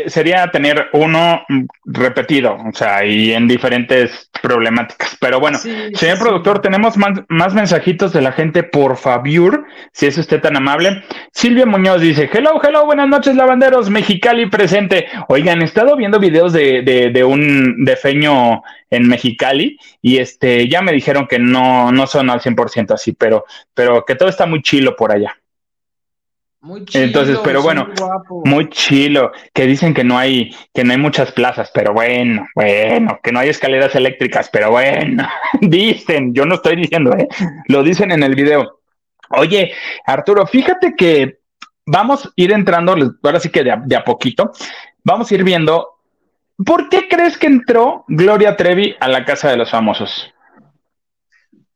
[0.07, 1.41] sería tener uno
[1.85, 5.17] repetido, o sea, y en diferentes problemáticas.
[5.19, 10.41] Pero bueno, señor productor, tenemos más, mensajitos de la gente, por favor, si es usted
[10.41, 11.03] tan amable.
[11.33, 15.07] Silvia Muñoz dice, hello, hello, buenas noches, lavanderos, Mexicali presente.
[15.27, 20.81] Oigan, he estado viendo videos de, de, de un defeño en Mexicali y este, ya
[20.81, 24.61] me dijeron que no, no son al 100% así, pero, pero que todo está muy
[24.61, 25.38] chilo por allá.
[26.61, 27.87] Muy chilo, Entonces, pero bueno,
[28.43, 33.17] muy chilo, que dicen que no hay, que no hay muchas plazas, pero bueno, bueno,
[33.23, 35.25] que no hay escaleras eléctricas, pero bueno,
[35.61, 37.29] dicen, yo no estoy diciendo, ¿eh?
[37.69, 38.81] lo dicen en el video.
[39.29, 39.71] Oye,
[40.05, 41.39] Arturo, fíjate que
[41.85, 42.93] vamos a ir entrando,
[43.23, 44.51] ahora sí que de de a poquito,
[45.01, 45.87] vamos a ir viendo,
[46.65, 50.33] ¿por qué crees que entró Gloria Trevi a la Casa de los Famosos?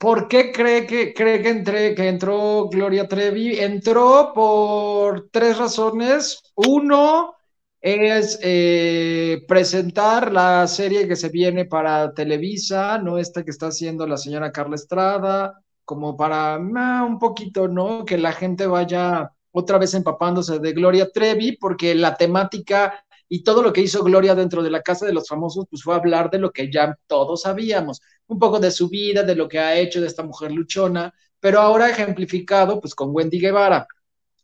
[0.04, 3.58] ¿Por qué cree que, cree que, entré, que entró Gloria Trevi?
[3.58, 6.42] Entró por tres razones.
[6.56, 7.36] Uno
[7.80, 14.06] es eh, presentar la serie que se viene para Televisa, no esta que está haciendo
[14.06, 18.04] la señora Carla Estrada, como para ah, un poquito, ¿no?
[18.04, 23.62] Que la gente vaya otra vez empapándose de Gloria Trevi, porque la temática y todo
[23.64, 26.40] lo que hizo Gloria dentro de la Casa de los Famosos, pues fue hablar de
[26.40, 30.02] lo que ya todos sabíamos un poco de su vida, de lo que ha hecho
[30.02, 33.88] de esta mujer luchona, pero ahora ejemplificado pues con Wendy Guevara.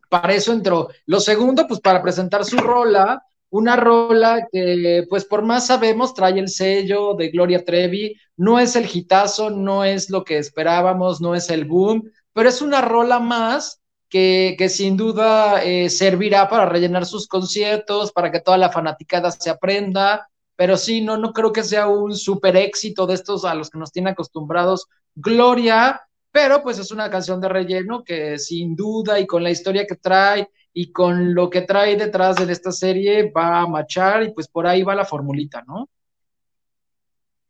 [0.10, 0.90] Para eso entró.
[1.06, 6.40] Lo segundo, pues para presentar su rola, una rola que pues por más sabemos trae
[6.40, 11.36] el sello de Gloria Trevi, no es el hitazo, no es lo que esperábamos, no
[11.36, 13.79] es el boom, pero es una rola más
[14.10, 19.50] que, sin duda eh, servirá para rellenar sus conciertos, para que toda la fanaticada se
[19.50, 23.70] aprenda, pero sí, no, no creo que sea un super éxito de estos a los
[23.70, 29.20] que nos tiene acostumbrados Gloria, pero pues es una canción de relleno que sin duda
[29.20, 33.32] y con la historia que trae y con lo que trae detrás de esta serie
[33.32, 35.90] va a machar y pues por ahí va la formulita, ¿no?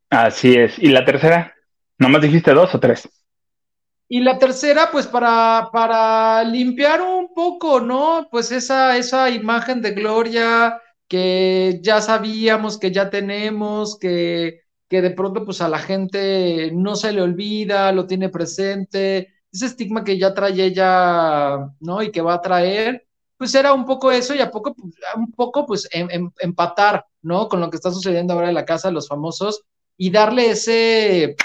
[0.09, 0.79] Así es.
[0.79, 1.53] ¿Y la tercera?
[1.99, 3.07] ¿Nomás dijiste dos o tres?
[4.11, 8.27] Y la tercera, pues para, para limpiar un poco, ¿no?
[8.31, 15.11] Pues esa, esa imagen de Gloria, que ya sabíamos, que ya tenemos, que, que de
[15.11, 20.17] pronto pues a la gente no se le olvida, lo tiene presente, ese estigma que
[20.17, 22.01] ya trae ella, ¿no?
[22.01, 25.31] Y que va a traer, pues era un poco eso y a poco, pues, un
[25.33, 27.47] poco pues em, em, empatar, ¿no?
[27.47, 29.63] Con lo que está sucediendo ahora en la casa de los famosos
[29.97, 31.35] y darle ese,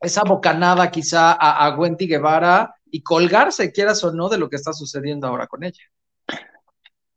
[0.00, 4.56] esa bocanada quizá a, a Wendy Guevara y colgarse, quieras o no, de lo que
[4.56, 5.82] está sucediendo ahora con ella.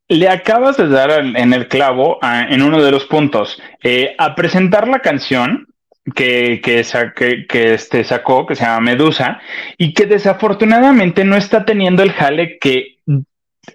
[0.09, 3.61] Le acabas de dar en el clavo en uno de los puntos.
[3.83, 5.67] Eh, a presentar la canción
[6.15, 9.41] que, que, que, este sacó, que se llama Medusa,
[9.77, 12.99] y que desafortunadamente no está teniendo el jale que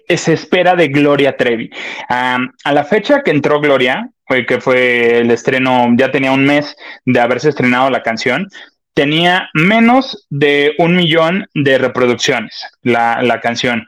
[0.09, 1.69] se espera de Gloria Trevi.
[2.09, 7.19] a la fecha que entró Gloria, que fue el estreno, ya tenía un mes de
[7.19, 8.47] haberse estrenado la canción,
[8.93, 13.87] tenía menos de un millón de reproducciones la, la canción.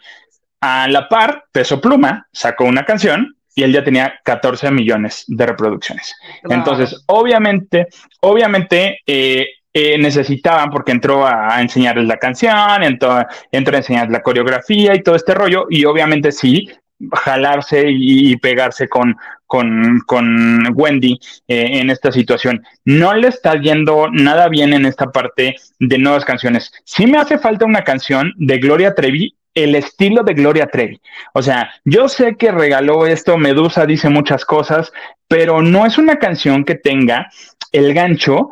[0.61, 5.45] A la par, Peso Pluma sacó una canción y él ya tenía 14 millones de
[5.45, 6.13] reproducciones.
[6.43, 7.87] Entonces, obviamente,
[8.19, 14.21] obviamente eh, eh, necesitaban, porque entró a, enseñarles la canción, entró, entró, a enseñarles la
[14.21, 16.69] coreografía y todo este rollo, y obviamente sí,
[17.11, 19.15] jalarse y, pegarse con,
[20.05, 22.63] con, Wendy eh, en esta situación.
[22.83, 26.71] No le está yendo nada bien en esta parte de nuevas canciones.
[26.83, 31.01] Sí me hace falta una canción de Gloria Trevi el estilo de Gloria Trevi.
[31.33, 34.91] O sea, yo sé que regaló esto, Medusa dice muchas cosas,
[35.27, 37.29] pero no es una canción que tenga
[37.71, 38.49] el gancho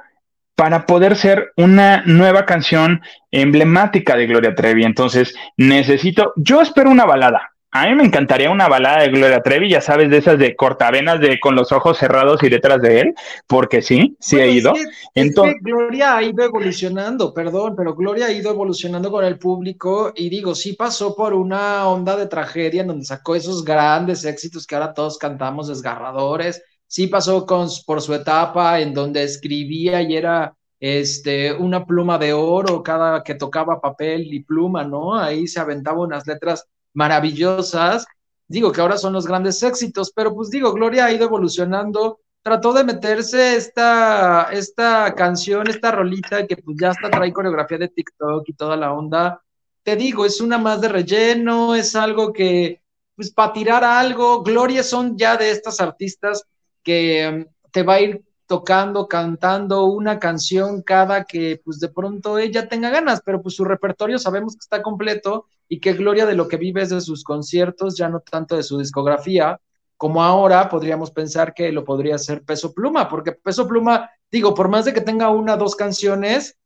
[0.55, 4.83] para poder ser una nueva canción emblemática de Gloria Trevi.
[4.85, 9.67] Entonces, necesito, yo espero una balada, a mí me encantaría una balada de Gloria Trevi,
[9.67, 13.15] ya sabes, de esas de cortavenas de con los ojos cerrados y detrás de él,
[13.47, 14.73] porque sí, sí ha ido.
[15.15, 20.29] Entonces, Gloria ha ido evolucionando, perdón, pero Gloria ha ido evolucionando con el público y
[20.29, 24.75] digo, sí pasó por una onda de tragedia en donde sacó esos grandes éxitos que
[24.75, 26.63] ahora todos cantamos desgarradores.
[26.85, 32.33] Sí pasó con, por su etapa en donde escribía y era este, una pluma de
[32.33, 35.15] oro cada que tocaba papel y pluma, ¿no?
[35.15, 38.05] Ahí se aventaba unas letras maravillosas.
[38.47, 42.19] Digo que ahora son los grandes éxitos, pero pues digo, Gloria ha ido evolucionando.
[42.41, 47.87] Trató de meterse esta, esta canción, esta rolita que pues ya hasta trae coreografía de
[47.87, 49.41] TikTok y toda la onda.
[49.83, 52.81] Te digo, es una más de relleno, es algo que,
[53.15, 54.43] pues para tirar algo.
[54.43, 56.43] Gloria son ya de estas artistas
[56.83, 62.37] que em, te va a ir tocando, cantando una canción cada que pues de pronto
[62.37, 66.35] ella tenga ganas, pero pues su repertorio sabemos que está completo y que Gloria de
[66.35, 69.59] lo que vive es de sus conciertos, ya no tanto de su discografía,
[69.97, 74.69] como ahora podríamos pensar que lo podría hacer Peso Pluma, porque Peso Pluma, digo, por
[74.69, 76.59] más de que tenga una o dos canciones,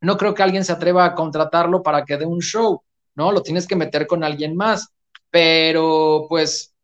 [0.00, 2.82] no creo que alguien se atreva a contratarlo para que dé un show,
[3.14, 3.30] ¿no?
[3.30, 4.88] Lo tienes que meter con alguien más,
[5.30, 6.74] pero pues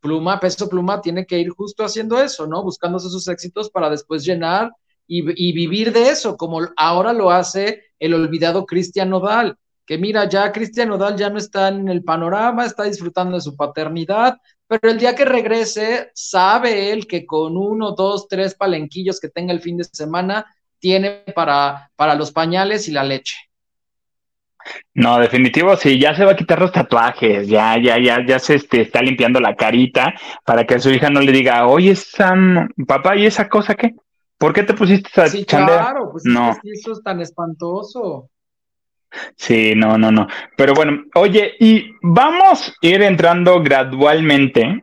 [0.00, 2.62] Pluma, Peso Pluma tiene que ir justo haciendo eso, ¿no?
[2.62, 4.70] Buscándose sus éxitos para después llenar
[5.06, 10.52] y, vivir de eso, como ahora lo hace el olvidado Cristian Nodal, que mira, ya
[10.52, 14.98] Cristian Nodal ya no está en el panorama, está disfrutando de su paternidad, pero el
[14.98, 19.76] día que regrese, sabe él que con uno, dos, tres palenquillos que tenga el fin
[19.76, 20.46] de semana,
[20.78, 23.36] tiene para, para los pañales y la leche.
[24.94, 28.54] No, definitivo, sí, ya se va a quitar los tatuajes, ya, ya, ya, ya se
[28.54, 30.14] este, está limpiando la carita
[30.44, 33.94] para que a su hija no le diga, oye, Sam, papá, ¿y esa cosa qué?
[34.38, 36.50] ¿Por qué te pusiste esa sí, Claro, pues no.
[36.64, 38.28] eso es tan espantoso.
[39.36, 40.28] Sí, no, no, no.
[40.56, 44.80] Pero bueno, oye, y vamos a ir entrando gradualmente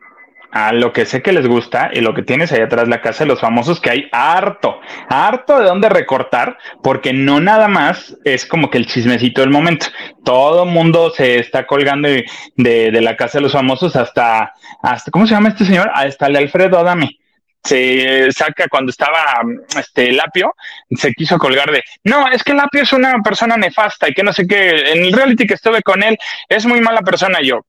[0.52, 3.24] a lo que sé que les gusta y lo que tienes ahí atrás la casa
[3.24, 8.46] de los famosos, que hay harto, harto de dónde recortar, porque no nada más es
[8.46, 9.86] como que el chismecito del momento.
[10.24, 15.26] Todo mundo se está colgando de, de, la casa de los famosos hasta, hasta, ¿cómo
[15.26, 15.90] se llama este señor?
[15.94, 17.20] Hasta el Alfredo Adame
[17.62, 19.42] se saca cuando estaba
[19.78, 20.54] este Lapio,
[20.90, 24.32] se quiso colgar de no, es que Lapio es una persona nefasta y que no
[24.32, 26.16] sé qué, en el reality que estuve con él
[26.48, 27.64] es muy mala persona yo.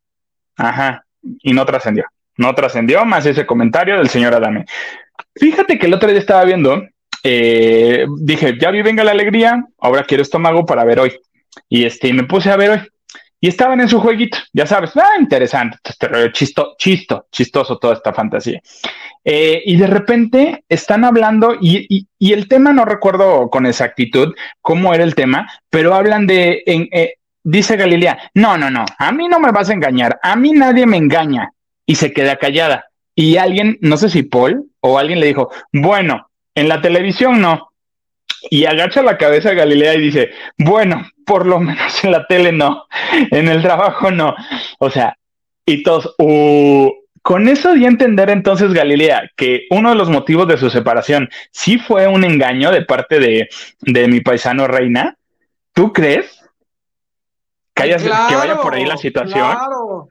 [0.57, 2.05] Ajá, y no trascendió
[2.37, 4.65] no trascendió más ese comentario del señor Adame.
[5.35, 6.83] Fíjate que el otro día estaba viendo,
[7.23, 11.13] eh, dije, ya vi Venga la Alegría, ahora quiero estómago para ver hoy.
[11.69, 12.79] Y este, me puse a ver hoy.
[13.43, 15.79] Y estaban en su jueguito, ya sabes, ah, interesante,
[16.31, 18.61] chisto, chisto, chistoso toda esta fantasía.
[19.25, 25.03] Eh, y de repente están hablando, y, el tema no recuerdo con exactitud cómo era
[25.03, 29.51] el tema, pero hablan de, eh, dice Galilea, no, no, no, a mí no me
[29.51, 31.51] vas a engañar, a mí nadie me engaña
[31.87, 32.85] y se queda callada.
[33.15, 37.70] Y alguien, no sé si Paul o alguien le dijo, bueno, en la televisión no.
[38.49, 42.51] Y agacha la cabeza a Galilea y dice, bueno, por lo menos en la tele
[42.51, 42.85] no,
[43.29, 44.35] en el trabajo no.
[44.79, 45.15] O sea,
[45.65, 50.47] y todos, uh, con eso di a entender entonces Galilea que uno de los motivos
[50.47, 53.47] de su separación sí fue un engaño de parte de,
[53.81, 55.15] de mi paisano Reina.
[55.73, 56.39] ¿Tú crees?
[57.73, 59.51] Que, que vaya por ahí la situación.
[59.51, 60.09] Claro.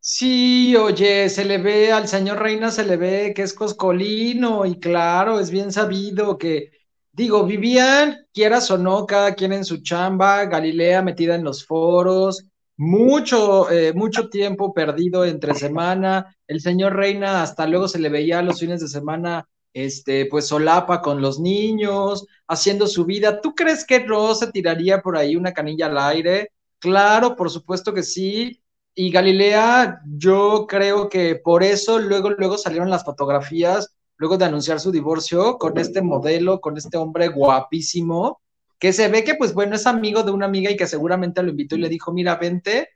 [0.00, 4.78] Sí, oye, se le ve al señor Reina, se le ve que es coscolino y
[4.78, 6.70] claro, es bien sabido que,
[7.18, 12.46] digo, vivían, quieras o no, cada quien en su chamba, Galilea metida en los foros,
[12.76, 18.40] mucho, eh, mucho tiempo perdido entre semana, el señor Reina hasta luego se le veía
[18.40, 23.40] los fines de semana, este, pues solapa con los niños, haciendo su vida.
[23.40, 26.52] ¿Tú crees que no tiraría por ahí una canilla al aire?
[26.78, 28.62] Claro, por supuesto que sí
[28.94, 34.80] y Galilea, yo creo que por eso luego, luego salieron las fotografías, luego de anunciar
[34.80, 38.40] su divorcio, con este modelo, con este hombre guapísimo,
[38.78, 41.50] que se ve que, pues bueno, es amigo de una amiga y que seguramente lo
[41.50, 42.90] invitó y le dijo, mira, vente,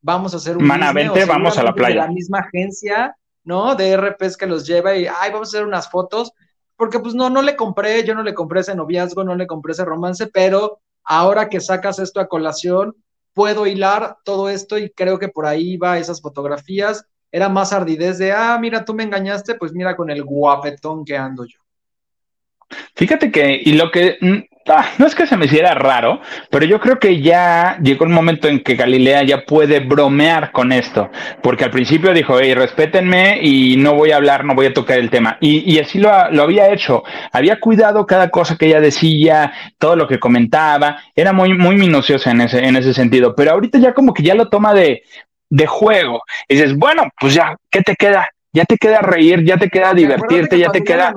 [0.00, 0.66] vamos a hacer un...
[0.66, 2.06] Mana, vente, vamos a la playa.
[2.06, 3.74] la misma agencia, ¿no?
[3.74, 6.32] De RPs que los lleva y, ay, vamos a hacer unas fotos,
[6.76, 9.72] porque pues no, no le compré, yo no le compré ese noviazgo, no le compré
[9.72, 12.94] ese romance, pero ahora que sacas esto a colación,
[13.32, 17.06] puedo hilar todo esto y creo que por ahí va esas fotografías.
[17.30, 21.16] Era más ardidez de, ah, mira, tú me engañaste, pues mira con el guapetón que
[21.16, 21.58] ando yo.
[22.94, 24.36] Fíjate que, y lo que, mm,
[24.68, 26.20] ah, no es que se me hiciera raro,
[26.50, 30.72] pero yo creo que ya llegó el momento en que Galilea ya puede bromear con
[30.72, 31.10] esto,
[31.42, 34.98] porque al principio dijo, hey, respétenme y no voy a hablar, no voy a tocar
[34.98, 35.38] el tema.
[35.40, 40.06] Y, así lo, lo, había hecho, había cuidado cada cosa que ella decía, todo lo
[40.06, 44.12] que comentaba, era muy, muy minuciosa en ese, en ese sentido, pero ahorita ya como
[44.12, 45.02] que ya lo toma de,
[45.50, 46.22] de juego.
[46.48, 48.28] Y dices, bueno, pues ya, ¿qué te queda?
[48.52, 51.14] Ya te queda reír, ya te queda divertirte, ya te queda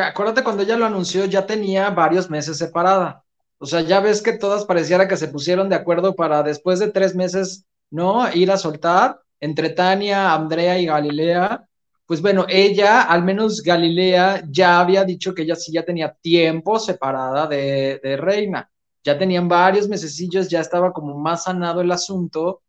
[0.00, 3.24] acuérdate cuando ella lo anunció, ya tenía varios meses separada.
[3.58, 6.90] O sea, ya ves que todas pareciera que se pusieron de acuerdo para después de
[6.90, 8.30] tres meses, ¿no?
[8.32, 11.66] Ir a soltar entre Tania, Andrea y Galilea.
[12.04, 16.78] Pues bueno, ella, al menos Galilea, ya había dicho que ella sí ya tenía tiempo
[16.78, 18.70] separada de, de Reina.
[19.06, 22.62] Ya tenían varios mesecillos, ya estaba como más sanado el asunto.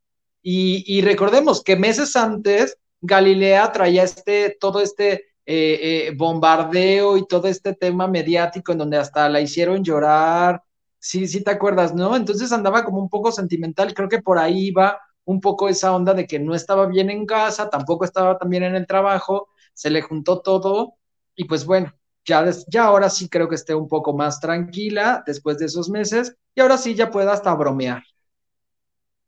[0.44, 5.14] Y, recordemos que meses antes, Galilea traía este, todo este
[5.48, 10.62] eh, eh, bombardeo y todo este tema mediático en donde hasta la hicieron llorar.
[11.00, 12.16] Sí, sí te acuerdas, ¿no?
[12.16, 16.14] Entonces andaba como un poco sentimental, creo que por ahí iba un poco esa onda
[16.14, 19.90] de que no estaba bien en casa, tampoco estaba tan bien en el trabajo, se
[19.90, 20.98] le juntó todo
[21.36, 21.94] y pues bueno,
[22.28, 26.36] ya, ya ahora sí creo que esté un poco más tranquila después de esos meses
[26.54, 28.04] y ahora sí ya pueda hasta bromear.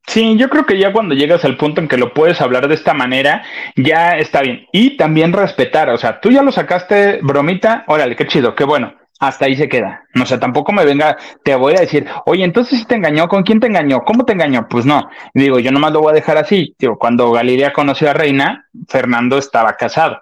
[0.06, 2.74] Sí, yo creo que ya cuando llegas al punto en que lo puedes hablar de
[2.74, 3.44] esta manera,
[3.76, 4.66] ya está bien.
[4.74, 9.00] Y también respetar, o sea, tú ya lo sacaste bromita, órale, qué chido, qué bueno
[9.20, 10.04] hasta ahí se queda.
[10.20, 13.44] O sea, tampoco me venga, te voy a decir, oye, entonces si te engañó, ¿con
[13.44, 14.00] quién te engañó?
[14.06, 14.68] ¿Cómo te engañó?
[14.70, 15.10] Pues no.
[15.34, 16.74] Digo, yo nomás lo voy a dejar así.
[16.80, 20.22] Digo, cuando Galilea conoció a Reina, Fernando estaba casado.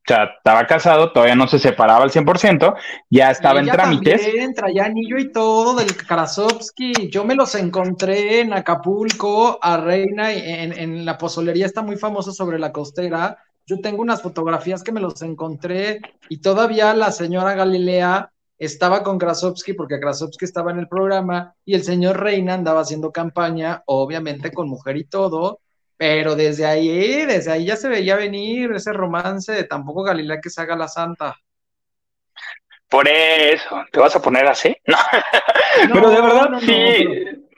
[0.00, 2.74] O sea, estaba casado, todavía no se separaba al 100%,
[3.10, 4.22] ya estaba en trámites.
[4.22, 7.10] También, traía anillo y todo del Karasovsky.
[7.10, 12.32] Yo me los encontré en Acapulco, a Reina, en, en la pozolería está muy famosa
[12.32, 13.38] sobre la costera
[13.70, 19.16] yo tengo unas fotografías que me los encontré y todavía la señora Galilea estaba con
[19.16, 24.50] Krasovsky porque Krasovsky estaba en el programa y el señor Reina andaba haciendo campaña, obviamente
[24.52, 25.60] con mujer y todo,
[26.00, 30.48] pero desde ahí, desde ahí ya se veía venir ese romance de tampoco Galilea que
[30.48, 31.36] se haga la santa.
[32.88, 34.74] Por eso, ¿te vas a poner así?
[35.88, 37.49] No, pero de verdad, sí.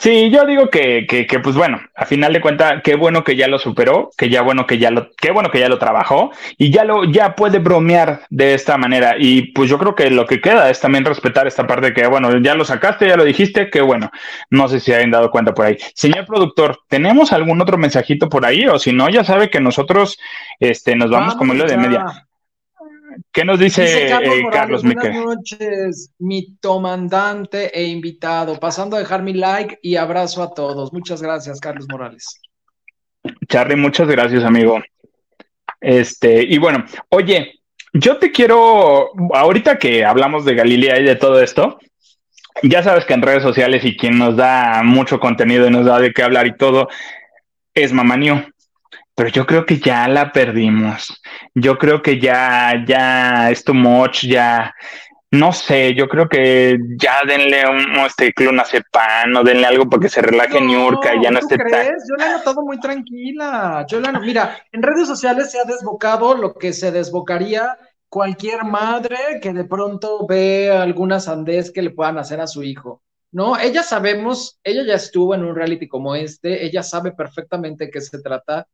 [0.00, 3.36] Sí, yo digo que, que, que, pues bueno, a final de cuentas, qué bueno que
[3.36, 6.30] ya lo superó, que ya bueno que ya lo, qué bueno que ya lo trabajó
[6.56, 9.16] y ya lo, ya puede bromear de esta manera.
[9.18, 12.34] Y pues yo creo que lo que queda es también respetar esta parte que, bueno,
[12.38, 14.10] ya lo sacaste, ya lo dijiste, qué bueno.
[14.48, 15.76] No sé si hayan dado cuenta por ahí.
[15.92, 18.66] Señor productor, ¿tenemos algún otro mensajito por ahí?
[18.68, 20.18] O si no, ya sabe que nosotros,
[20.60, 22.29] este, nos vamos, como lo de media.
[23.32, 24.08] ¿Qué nos dice,
[24.50, 28.58] Carlos, eh, Buenas noches, mi comandante e invitado.
[28.58, 30.92] Pasando a dejar mi like y abrazo a todos.
[30.92, 32.40] Muchas gracias, Carlos Morales.
[33.48, 34.80] Charlie, muchas gracias, amigo.
[35.80, 37.60] Este, y bueno, oye,
[37.92, 41.78] yo te quiero, ahorita que hablamos de Galilea y de todo esto,
[42.62, 45.98] ya sabes que en redes sociales y quien nos da mucho contenido y nos da
[45.98, 46.88] de qué hablar y todo
[47.74, 48.44] es Mamaniu
[49.14, 51.20] pero yo creo que ya la perdimos.
[51.54, 54.74] Yo creo que ya, ya es too much, ya,
[55.32, 60.08] no sé, yo creo que ya denle un este clonazepam o denle algo para que
[60.08, 62.02] se relaje en Niurka y ya no esté crees?
[62.08, 63.86] Yo la he notado muy tranquila.
[63.88, 69.38] Yo la mira, en redes sociales se ha desbocado lo que se desbocaría cualquier madre
[69.40, 73.02] que de pronto ve alguna sandez que le puedan hacer a su hijo.
[73.30, 77.90] No, ella sabemos, ella ya estuvo en un reality como este, ella sabe perfectamente de
[77.92, 78.66] qué se trata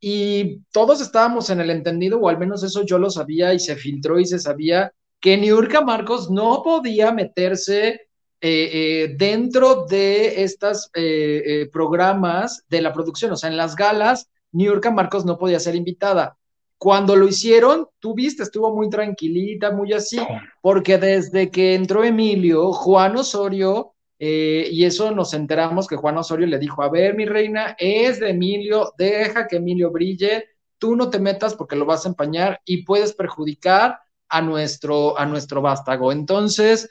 [0.00, 3.76] y todos estábamos en el entendido, o al menos eso yo lo sabía y se
[3.76, 8.00] filtró y se sabía, que Niurka Marcos no podía meterse eh,
[8.40, 14.90] eh, dentro de estos eh, programas de la producción, o sea, en las galas, Niurka
[14.90, 16.36] Marcos no podía ser invitada.
[16.78, 20.18] Cuando lo hicieron, tú viste, estuvo muy tranquilita, muy así,
[20.60, 26.46] porque desde que entró Emilio, Juan Osorio eh, y eso nos enteramos que Juan Osorio
[26.46, 30.44] le dijo, a ver, mi reina, es de Emilio, deja que Emilio brille,
[30.78, 33.98] tú no te metas porque lo vas a empañar y puedes perjudicar
[34.28, 36.12] a nuestro, a nuestro vástago.
[36.12, 36.88] Entonces,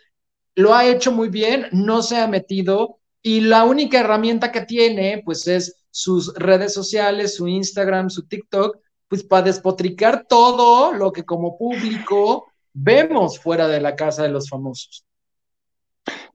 [0.55, 5.21] lo ha hecho muy bien, no se ha metido y la única herramienta que tiene,
[5.25, 11.23] pues es sus redes sociales, su Instagram, su TikTok, pues para despotricar todo lo que
[11.23, 15.05] como público vemos fuera de la casa de los famosos.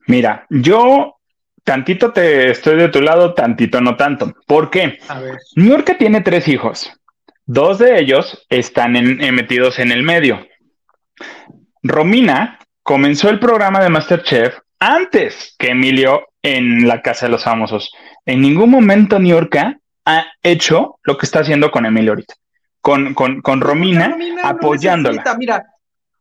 [0.06, 1.16] Mira, yo
[1.64, 4.34] tantito te estoy de tu lado, tantito no tanto.
[4.46, 4.98] ¿Por qué?
[5.08, 5.38] A ver.
[5.98, 6.90] tiene tres hijos.
[7.46, 10.46] Dos de ellos están metidos en el medio.
[11.82, 17.90] Romina comenzó el programa de Masterchef antes que Emilio en la Casa de los Famosos.
[18.26, 22.34] En ningún momento Niurka ha hecho lo que está haciendo con Emilio ahorita.
[22.80, 25.22] Con, con, Romina, apoyándola.
[25.38, 25.64] mira,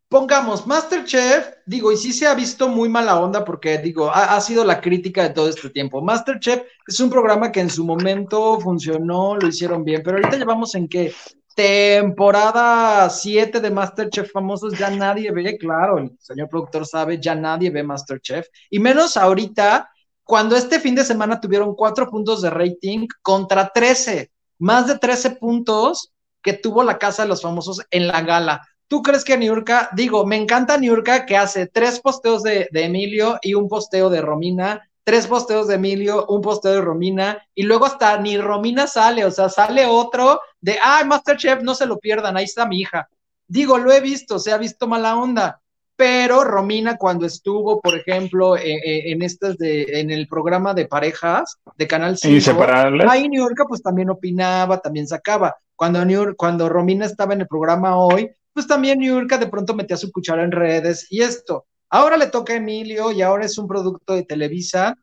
[0.10, 4.66] pongamos Masterchef, digo, y sí se ha visto muy mala onda porque, digo, ha, sido
[4.66, 6.02] la crítica de todo este tiempo.
[6.02, 10.74] Masterchef es un programa que en su momento funcionó, lo hicieron bien, pero ahorita llevamos
[10.74, 11.14] en que
[11.56, 17.70] temporada 7 de Masterchef famosos ya nadie ve, claro, el señor productor sabe, ya nadie
[17.70, 19.92] ve Masterchef, y menos ahorita,
[20.24, 25.32] cuando este fin de semana tuvieron cuatro puntos de rating contra 13, más de 13
[25.32, 28.62] puntos que tuvo la Casa de los Famosos en la gala.
[28.90, 33.54] ¿Tú crees que Niurka, digo, me encanta Niurka que hace tres posteos de, Emilio y
[33.54, 38.20] un posteo de Romina, tres posteos de Emilio, un posteo de Romina, y luego hasta
[38.20, 42.46] ni Romina sale, o sea, sale otro de, ay, Masterchef, no se lo pierdan, ahí
[42.46, 43.08] está mi hija.
[43.48, 45.62] Digo, lo he visto, se ha visto mala onda,
[45.96, 50.88] pero Romina cuando estuvo, por ejemplo, e, e, en estas de, en el programa de
[50.88, 52.66] parejas de Canal 5,
[53.08, 55.56] ahí Niurka pues también opinaba, también sacaba.
[55.76, 56.04] Cuando,
[56.36, 60.44] cuando Romina estaba en el programa hoy, pues también Yurka de pronto metía su cuchara
[60.44, 61.66] en redes y esto.
[61.90, 64.96] Ahora le toca a Emilio y ahora es un producto de Televisa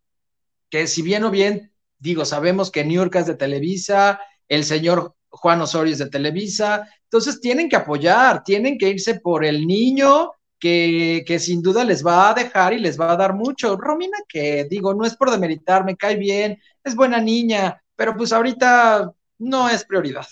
[0.70, 5.60] que si bien o bien digo, sabemos que Niurka es de Televisa, el señor Juan
[5.60, 11.24] Osorio es de Televisa, entonces tienen que apoyar, tienen que irse por el niño que,
[11.26, 13.76] que, sin duda les va a dejar y les va a dar mucho.
[13.76, 18.32] Romina, que digo, no es por demeritar, me cae bien, es buena niña, pero pues
[18.32, 20.26] ahorita no es prioridad.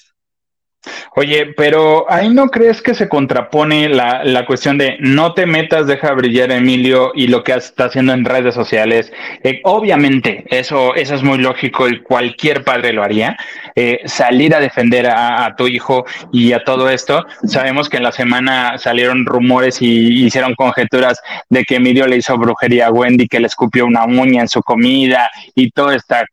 [1.16, 5.86] Oye, pero ahí no crees que se contrapone la, la, cuestión de no te metas,
[5.86, 9.12] deja brillar Emilio y lo que está haciendo en redes sociales.
[9.42, 13.36] Eh, obviamente, eso, eso es muy lógico y cualquier padre lo haría.
[13.76, 17.24] Eh, salir a defender a, tu hijo y a todo esto.
[17.46, 22.36] Sabemos que en la semana salieron rumores y hicieron conjeturas de que Emilio le hizo
[22.36, 26.24] brujería a Wendy, que le escupió una uña en su comida y todo esta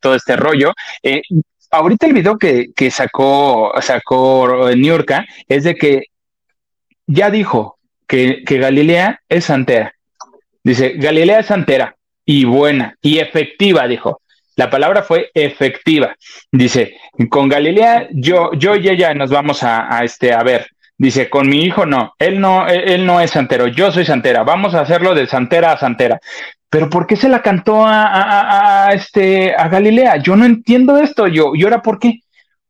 [0.00, 0.74] todo este rollo.
[1.02, 1.22] Eh,
[1.72, 6.04] ahorita el video que, que sacó, sacó Niurka es de que
[7.06, 9.94] ya dijo que, que Galilea es santera.
[10.62, 14.20] Dice, Galilea es santera y buena y efectiva, dijo.
[14.54, 16.14] La palabra fue efectiva.
[16.52, 16.96] Dice,
[17.30, 20.68] con Galilea, yo, yo y ella nos vamos a, este, a ver.
[20.98, 24.74] Dice, con mi hijo no, él no, él no es santero, yo soy santera, vamos
[24.74, 26.20] a hacerlo de santera a santera
[26.72, 30.22] pero ¿por qué se la cantó a, este, a Galilea?
[30.22, 32.20] Yo no entiendo esto, yo, ¿y ahora por qué?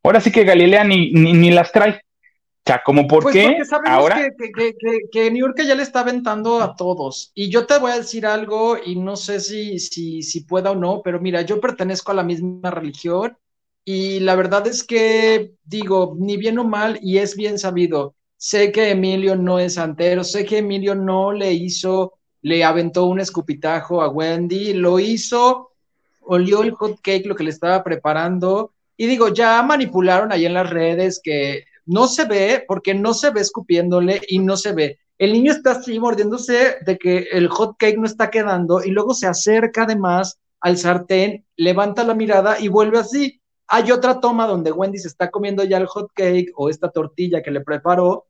[0.02, 1.90] Ahora sí que Galilea ni, ni, las trae.
[1.90, 4.16] O sea, como por pues qué ahora.
[4.16, 7.30] Que, que, que, que, New York ya le está aventando a todos.
[7.32, 10.74] Y yo te voy a decir algo, y no sé si, si, si pueda o
[10.74, 13.38] no, pero mira, yo pertenezco a la misma religión,
[13.84, 18.72] y la verdad es que, digo, ni bien o mal, y es bien sabido, sé
[18.72, 24.02] que Emilio no es santero, sé que Emilio no le hizo le aventó un escupitajo
[24.02, 25.70] a Wendy, lo hizo,
[26.22, 30.54] olió el hot cake, lo que le estaba preparando, y digo, ya manipularon ahí en
[30.54, 34.98] las redes que no se ve, porque no se ve escupiéndole y no se ve.
[35.18, 39.14] El niño está así mordiéndose de que el hot cake no está quedando y luego
[39.14, 43.40] se acerca además al sartén, levanta la mirada y vuelve así.
[43.68, 47.42] Hay otra toma donde Wendy se está comiendo ya el hot cake o esta tortilla
[47.42, 48.26] que le preparó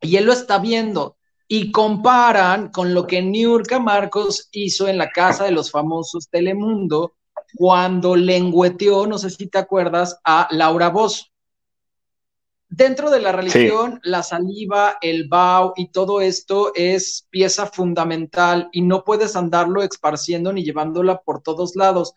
[0.00, 1.17] y él lo está viendo
[1.48, 7.14] y comparan con lo que Niurka Marcos hizo en la casa de los famosos Telemundo
[7.56, 11.24] cuando lengüeteó, no sé si te acuerdas, a Laura Bozo.
[12.68, 14.10] Dentro de la religión, sí.
[14.10, 20.52] la saliva, el bao y todo esto es pieza fundamental y no puedes andarlo esparciendo
[20.52, 22.14] ni llevándola por todos lados.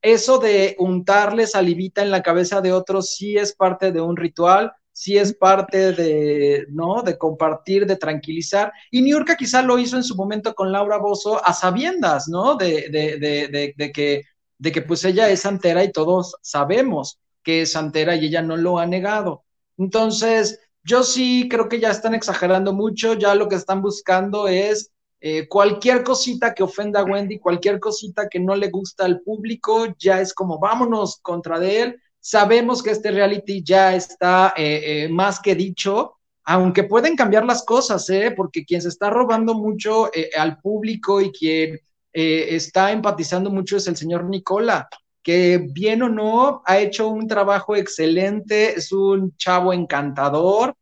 [0.00, 4.72] Eso de untarle salivita en la cabeza de otros sí es parte de un ritual,
[5.00, 7.00] sí es parte de, ¿no?
[7.00, 8.70] De compartir, de tranquilizar.
[8.90, 12.54] Y Niurka quizá lo hizo en su momento con Laura Bozo a sabiendas, ¿no?
[12.56, 14.24] De, de, de, que,
[14.58, 18.58] de que pues ella es santera y todos sabemos que es santera y ella no
[18.58, 19.42] lo ha negado.
[19.78, 24.92] Entonces, yo sí creo que ya están exagerando mucho, ya lo que están buscando es
[25.22, 29.86] eh, cualquier cosita que ofenda a Wendy, cualquier cosita que no le gusta al público,
[29.98, 35.08] ya es como vámonos contra de él Sabemos que este reality ya está eh, eh,
[35.08, 38.32] más que dicho, aunque pueden cambiar las cosas, ¿eh?
[38.36, 41.80] porque quien se está robando mucho eh, al público y quien
[42.12, 44.88] está empatizando mucho es el señor Nicola,
[45.22, 50.74] que bien o no ha hecho un trabajo excelente, es un chavo encantador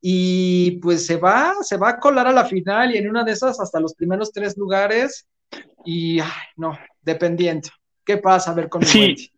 [0.00, 3.32] y pues se va, se va a colar a la final y en una de
[3.32, 5.26] esas hasta los primeros tres lugares
[5.84, 7.70] y ay, no, dependiente.
[8.04, 9.32] ¿Qué pasa a ver con sí.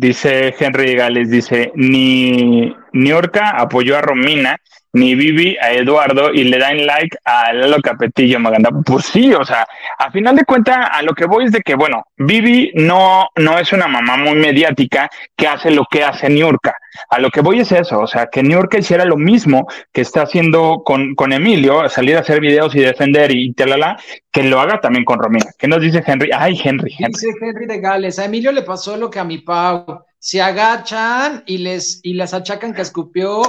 [0.00, 4.56] Dice Henry Gales, dice, ni Niorca apoyó a Romina,
[4.92, 8.70] ni Vivi a Eduardo y le dan like a Lalo Capetillo Maganda.
[8.86, 9.66] Pues sí, o sea,
[9.98, 13.58] a final de cuentas, a lo que voy es de que, bueno, Vivi no, no
[13.58, 16.76] es una mamá muy mediática que hace lo que hace Niurka.
[17.10, 20.22] A lo que voy es eso, o sea, que Niurka hiciera lo mismo que está
[20.22, 23.98] haciendo con, con Emilio, salir a hacer videos y defender y talala,
[24.30, 25.50] que lo haga también con Romina.
[25.58, 26.30] ¿Qué nos dice Henry?
[26.34, 27.12] Ay, Henry, Henry.
[27.12, 30.04] Dice Henry de Gales, a Emilio le pasó lo que a mi Pau.
[30.18, 33.42] Se agachan y les, y les achacan que escupió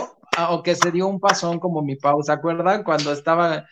[0.50, 2.84] o que se dio un pasón como mi Pau, ¿se acuerdan?
[2.84, 3.66] Cuando estaba...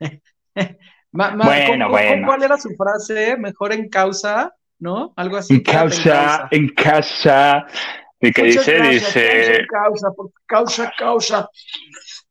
[1.12, 2.26] ma, ma, bueno, ¿cómo, bueno.
[2.26, 3.36] ¿Cuál era su frase?
[3.36, 5.12] Mejor en causa, ¿no?
[5.16, 5.54] Algo así.
[5.54, 7.66] En causa, en causa.
[8.20, 8.74] ¿Y qué dice?
[8.74, 9.66] Gracias, dice...
[9.68, 10.08] Causa,
[10.46, 11.50] causa, causa.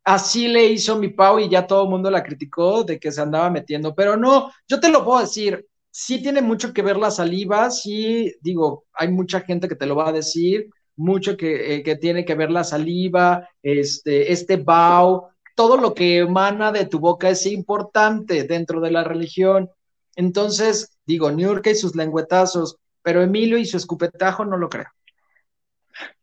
[0.03, 3.21] Así le hizo mi Pau y ya todo el mundo la criticó de que se
[3.21, 7.09] andaba metiendo, pero no, yo te lo puedo decir, sí tiene mucho que ver la
[7.09, 11.83] saliva, sí, digo, hay mucha gente que te lo va a decir, mucho que, eh,
[11.83, 16.99] que, tiene que ver la saliva, este, este bao, todo lo que emana de tu
[16.99, 19.71] boca es importante dentro de la religión.
[20.15, 24.87] Entonces, digo, Niurka y sus lengüetazos, pero Emilio y su escupetajo no lo creo.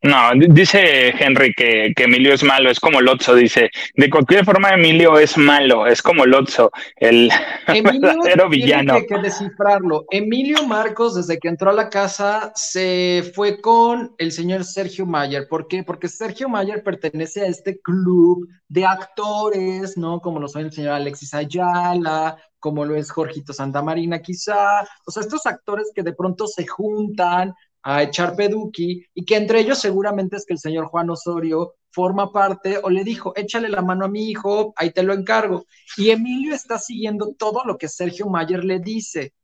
[0.03, 3.71] No, dice Henry que, Emilio es malo, es como Lotso, dice.
[3.95, 7.31] De cualquier forma, Emilio es malo, es como Lotso, el
[7.69, 8.97] verdadero villano.
[9.09, 10.05] Que descifrarlo.
[10.11, 15.47] Emilio Marcos, desde que entró a la casa, se fue con el señor Sergio Mayer.
[15.49, 15.85] ¿Por qué?
[15.85, 20.21] Porque Sergio Mayer pertenece a este club de actores, ¿no?
[20.21, 24.83] Como lo son el señor Alexis Ayala, como lo es Jorgito Santamarina, quizá.
[25.07, 29.61] O sea, estos actores que de pronto se juntan a echar peduqui y que entre
[29.61, 33.83] ellos seguramente es que el señor Juan Osorio forma parte o le dijo, échale la
[33.83, 35.67] mano a mi hijo, ahí te lo encargo.
[35.97, 39.35] Y Emilio está siguiendo todo lo que Sergio Mayer le dice.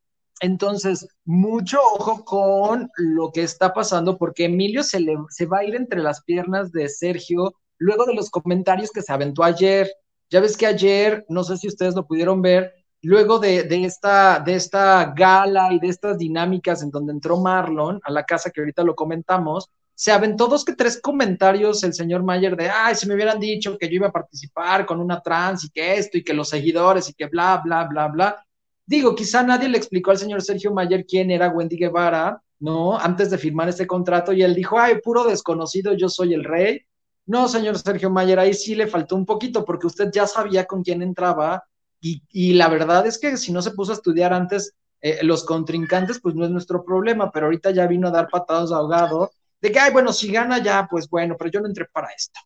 [0.41, 5.65] Entonces, mucho ojo con lo que está pasando porque Emilio se, le, se va a
[5.65, 9.91] ir entre las piernas de Sergio luego de los comentarios que se aventó ayer.
[10.29, 14.55] Ya ves que ayer, no sé si ustedes lo pudieron ver, luego de, esta, de
[14.55, 18.83] esta gala y de estas dinámicas en donde entró Marlon a la casa que ahorita
[18.83, 23.15] lo comentamos, se aventó dos que tres comentarios el señor Mayer de, ay, si me
[23.15, 26.33] hubieran dicho que yo iba a participar con una trans y que esto y que
[26.33, 28.45] los seguidores y que bla, bla, bla, bla.
[28.85, 32.97] Digo, quizá nadie le explicó al señor Sergio Mayer quién era Wendy Guevara, ¿no?
[32.97, 36.81] Antes de firmar este contrato y él dijo, ay, puro desconocido, yo soy el rey.
[37.25, 40.81] No, señor Sergio Mayer, ahí sí le faltó un poquito porque usted ya sabía con
[40.81, 41.63] quién entraba
[42.01, 46.19] y, la verdad es que si no se puso a estudiar antes eh, los contrincantes,
[46.19, 49.31] pues no es nuestro problema, pero ahorita ya vino a dar patadas ahogado,
[49.61, 52.39] de que, ay, bueno, si gana ya, pues bueno, pero yo no entré para esto.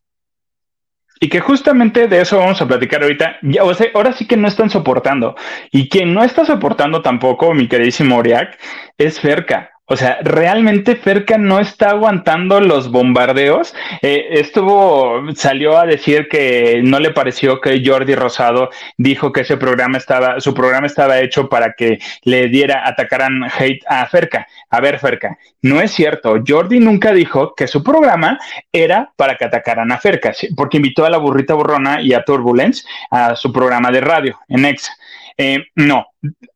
[1.20, 3.36] Y que justamente de eso vamos a platicar ahorita.
[3.42, 5.36] Ya, o sea, ahora sí que no están soportando.
[5.70, 8.58] Y quien no está soportando tampoco, mi queridísimo Oriac,
[8.98, 9.70] es Ferca.
[9.86, 13.74] O sea, realmente Ferca no está aguantando los bombardeos.
[14.00, 19.58] Eh, estuvo, salió a decir que no le pareció que Jordi Rosado dijo que ese
[19.58, 24.46] programa estaba, su programa estaba hecho para que le diera, atacaran hate a Ferca.
[24.70, 26.42] A ver, Ferca, no es cierto.
[26.46, 28.38] Jordi nunca dijo que su programa
[28.72, 32.84] era para que atacaran a Ferca, porque invitó a la burrita borrona y a Turbulence
[33.10, 34.92] a su programa de radio en Exa.
[35.36, 36.06] Eh, no,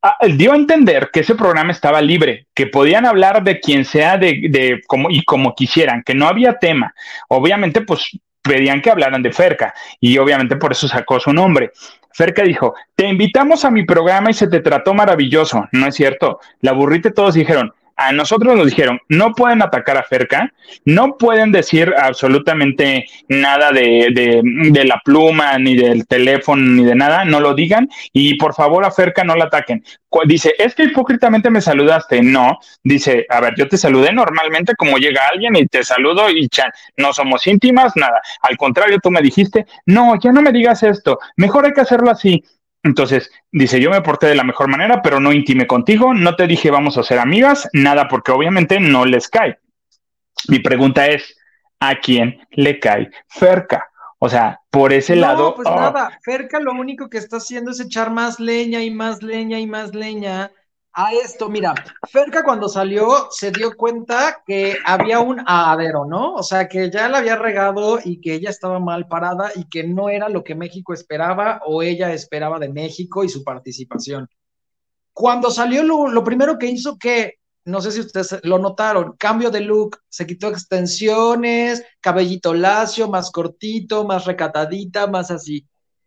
[0.03, 4.17] ah, dio a entender que ese programa estaba libre, que podían hablar de quien sea
[4.17, 6.95] de, como, y como quisieran, que no había tema.
[7.29, 8.11] Obviamente, pues
[8.41, 11.73] pedían que hablaran de Ferca y obviamente por eso sacó su nombre.
[12.13, 15.69] Ferca dijo, te invitamos a mi programa y se te trató maravilloso.
[15.73, 16.41] No es cierto.
[16.61, 20.53] La burrita todos dijeron, a nosotros nos dijeron, no pueden atacar a Ferca,
[20.85, 27.25] no pueden decir absolutamente nada de, de, la pluma, ni del teléfono, ni de nada,
[27.25, 29.85] no lo digan y por favor a Ferca no la ataquen.
[30.27, 32.23] Dice, es que hipócritamente me saludaste.
[32.23, 36.49] No, dice, a ver, yo te saludé normalmente como llega alguien y te saludo y
[36.49, 38.21] chan, no somos íntimas, nada.
[38.43, 42.11] Al contrario, tú me dijiste, no, ya no me digas esto, mejor hay que hacerlo
[42.11, 42.45] así.
[42.83, 46.47] Entonces, dice, yo me porté de la mejor manera, pero no intime contigo, no te
[46.47, 49.59] dije vamos a ser amigas, nada, porque obviamente no les cae.
[50.49, 51.37] Mi pregunta es,
[51.81, 53.91] ¿a quién le cae Ferca?
[54.21, 55.55] O sea, por ese no, lado...
[55.55, 55.75] Pues oh.
[55.75, 59.67] nada, Ferca lo único que está haciendo es echar más leña y más leña y
[59.67, 60.51] más leña
[60.99, 61.49] a esto.
[61.49, 61.75] Mira,
[62.11, 66.35] Ferca cuando salió se dio cuenta que había un adero, ¿no?
[66.35, 69.85] O sea, que ya la había regado y que ella estaba mal parada y que
[69.85, 74.29] no era lo que México esperaba o ella esperaba de México y su participación.
[75.13, 77.35] Cuando salió, lo, primero que hizo que,
[77.65, 83.31] no sé si ustedes lo notaron, cambio de look, se quitó extensiones, cabellito lacio, más
[83.31, 85.65] cortito, más recatadita, más así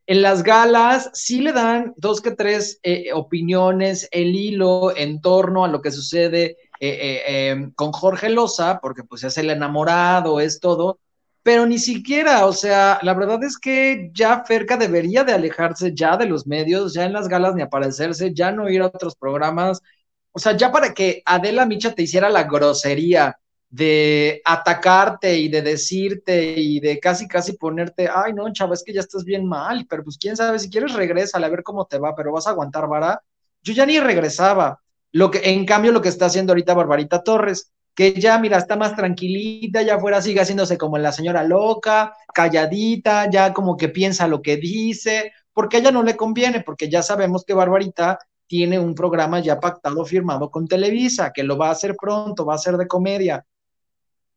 [0.07, 5.63] en las galas sí le dan dos que tres eh, opiniones, el hilo en torno
[5.63, 10.39] a lo que sucede eh, eh, em, con Jorge Loza, porque pues es el enamorado,
[10.39, 10.99] es todo,
[11.43, 16.17] pero ni siquiera, o sea, la verdad es que ya Ferca debería de alejarse ya
[16.17, 19.81] de los medios, ya en las galas ni aparecerse, ya no ir a otros programas,
[20.31, 23.37] o sea, ya para que Adela Micha te hiciera la grosería
[23.71, 28.93] de atacarte y de decirte y de casi casi ponerte, ay no, chava, es que
[28.93, 31.97] ya estás bien mal, pero pues quién sabe, si quieres regresa a ver cómo te
[31.97, 33.23] va, pero vas a aguantar vara.
[33.63, 34.81] Yo ya ni regresaba.
[35.13, 38.75] Lo que, en cambio, lo que está haciendo ahorita Barbarita Torres, que ya, mira, está
[38.75, 44.27] más tranquilita, ya fuera sigue haciéndose como la señora loca, calladita, ya como que piensa
[44.27, 48.79] lo que dice, porque a ella no le conviene, porque ya sabemos que Barbarita tiene
[48.79, 52.57] un programa ya pactado, firmado con Televisa, que lo va a hacer pronto, va a
[52.57, 53.45] ser de comedia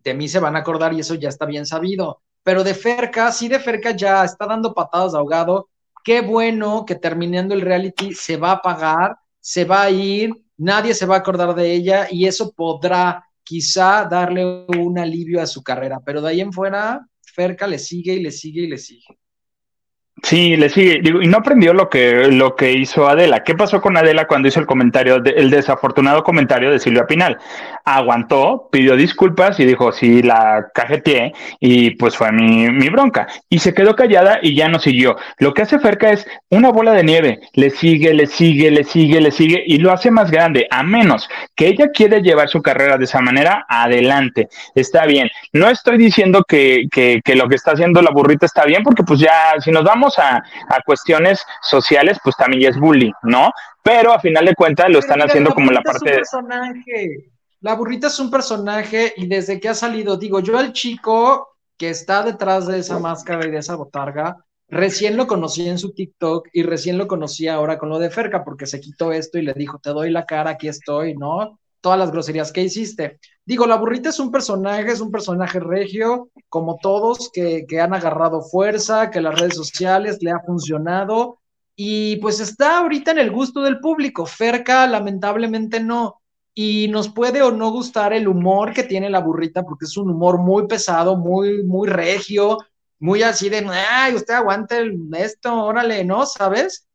[0.04, 2.22] de mí se van a acordar y eso ya está bien sabido.
[2.42, 5.70] Pero de Ferca, sí de Ferca ya está dando patadas de ahogado.
[6.04, 10.92] Qué bueno que terminando el reality se va a pagar, se va a ir, nadie
[10.92, 15.62] se va a acordar de ella y eso podrá quizá darle un alivio a su
[15.62, 16.00] carrera.
[16.04, 19.18] Pero de ahí en fuera, Ferca le sigue y le sigue y le sigue.
[20.22, 21.00] Sí, le sigue.
[21.02, 23.42] Digo, y no aprendió lo que, lo que hizo Adela.
[23.42, 27.36] ¿Qué pasó con Adela cuando hizo el comentario, el desafortunado comentario de Silvia Pinal?
[27.84, 33.26] Aguantó, pidió disculpas y dijo, sí, la cajeteé y pues fue mi, mi bronca.
[33.50, 35.16] Y se quedó callada y ya no siguió.
[35.38, 37.40] Lo que hace Ferca es una bola de nieve.
[37.52, 40.68] Le sigue, le sigue, le sigue, le sigue y lo hace más grande.
[40.70, 44.48] A menos que ella quiere llevar su carrera de esa manera, adelante.
[44.74, 45.28] Está bien.
[45.52, 49.02] No estoy diciendo que, que, que lo que está haciendo la burrita está bien porque
[49.02, 50.42] pues ya, si nos vamos a,
[50.84, 53.50] cuestiones sociales, pues también ya es bullying, ¿no?
[53.82, 56.16] Pero a final de cuentas lo están haciendo como la parte de...
[56.16, 57.30] Personaje.
[57.60, 61.90] La burrita es un personaje y desde que ha salido, digo, yo al chico que
[61.90, 64.36] está detrás de esa máscara y de esa botarga,
[64.68, 68.44] recién lo conocí en su TikTok y recién lo conocí ahora con lo de Ferca
[68.44, 71.58] porque se quitó esto y le dijo, te doy la cara, aquí estoy, ¿no?
[71.84, 73.18] Todas las groserías que hiciste.
[73.44, 77.92] Digo, la burrita es un personaje, es un personaje regio, como todos, que, que han
[77.92, 81.40] agarrado fuerza, que las redes sociales le ha funcionado
[81.76, 84.24] y pues está ahorita en el gusto del público.
[84.24, 86.22] Ferca, lamentablemente no.
[86.54, 90.10] Y nos puede o no gustar el humor que tiene la burrita, porque es un
[90.10, 92.58] humor muy pesado, muy, muy regio,
[93.00, 96.24] muy así de, ay, usted aguante esto, órale, ¿no?
[96.24, 96.86] ¿Sabes?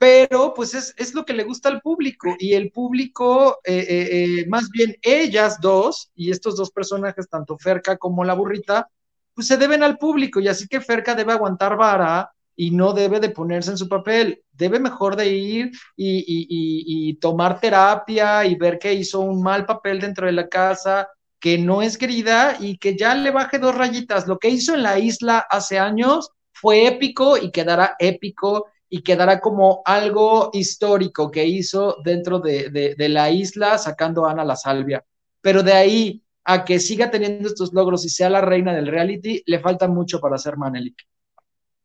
[0.00, 4.46] Pero pues es, lo que le gusta al público y el público, eh, eh, eh,
[4.48, 8.88] más bien ellas dos y estos dos personajes, tanto Ferca como la burrita,
[9.34, 13.20] pues se deben al público y así que Ferca debe aguantar vara y no debe
[13.20, 18.78] de ponerse en su papel, debe mejor de ir y, y tomar terapia y ver
[18.78, 22.96] que hizo un mal papel dentro de la casa, que no es querida y que
[22.96, 24.26] ya le baje dos rayitas.
[24.26, 29.40] Lo que hizo en la isla hace años fue épico y quedará épico y quedará
[29.40, 35.04] como algo histórico que hizo dentro de, la isla sacando a Ana la Salvia.
[35.40, 39.42] Pero de ahí a que siga teniendo estos logros y sea la reina del reality,
[39.46, 41.06] le falta mucho para ser Manelik.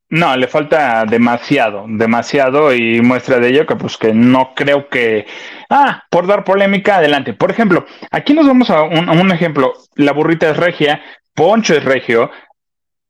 [0.10, 5.26] No, le falta demasiado, demasiado y muestra de ello que pues que no creo que...
[5.70, 7.34] Ah, por dar polémica, adelante.
[7.34, 9.74] Por ejemplo, aquí nos vamos a un, a un ejemplo.
[9.96, 11.02] La burrita es regia,
[11.36, 12.32] Poncho es regio,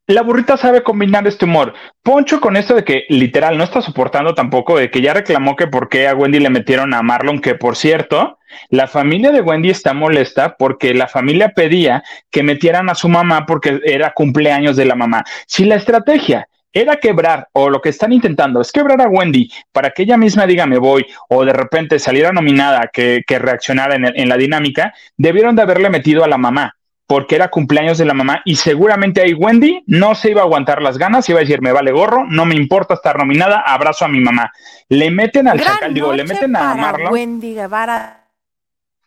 [0.08, 1.74] la burrita sabe combinar este humor.
[2.03, 5.68] Poncho con esto de que literal no está soportando tampoco, de que ya reclamó que
[5.68, 8.38] por qué a Wendy le metieron a Marlon, que por cierto,
[8.70, 13.45] la familia de Wendy está molesta porque la familia pedía que metieran a su mamá
[13.47, 15.24] porque era cumpleaños de la mamá.
[15.47, 19.91] Si la estrategia era quebrar, o lo que están intentando es quebrar a Wendy para
[19.91, 24.06] que ella misma diga me voy, o de repente saliera nominada que, que reaccionara en,
[24.06, 26.76] en la dinámica, debieron de haberle metido a la mamá
[27.08, 30.82] porque era cumpleaños de la mamá y seguramente ahí Wendy no se iba a aguantar
[30.82, 34.08] las ganas, iba a decir, me vale gorro, no me importa estar nominada, abrazo a
[34.08, 34.51] mi mamá.
[34.89, 37.14] Le meten al chacal, digo, le meten a Marlon.
[37.14, 38.24] Wendy Guevara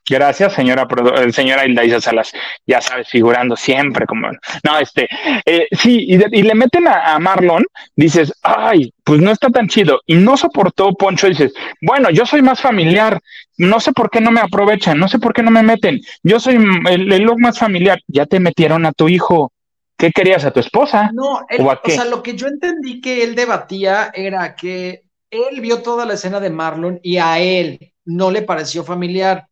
[0.09, 0.87] Gracias, señora,
[1.17, 2.33] eh, señora Hilda Salas.
[2.67, 4.29] Ya sabes, figurando siempre como.
[4.65, 5.09] No, este.
[5.45, 7.65] Eh, sí, y, le meten a, Marlon,
[7.97, 10.01] dices, ay, pues no está tan chido.
[10.07, 13.21] Y no soportó Poncho, dices, bueno, yo soy más familiar.
[13.57, 16.01] No sé por qué no me aprovechan, no sé por qué no me meten.
[16.23, 16.57] Yo soy
[16.89, 18.01] el, el look más familiar.
[18.07, 19.53] Ya te metieron a tu hijo.
[19.97, 21.11] ¿Qué querías a tu esposa?
[21.13, 25.83] No, ¿O, o sea, lo que yo entendí que él debatía era que él vio
[25.83, 29.49] toda la escena de Marlon y a él no le pareció familiar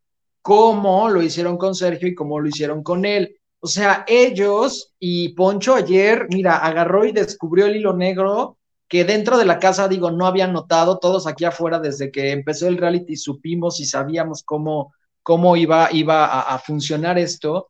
[0.47, 3.35] como lo hicieron con Sergio y como lo hicieron con él.
[3.59, 9.37] O sea, ellos y Poncho ayer, mira, agarró y descubrió el hilo negro que dentro
[9.37, 13.17] de la casa, digo, no habían notado, todos aquí afuera desde que empezó el reality
[13.17, 17.67] supimos y sabíamos cómo, cómo iba, iba a, a funcionar esto,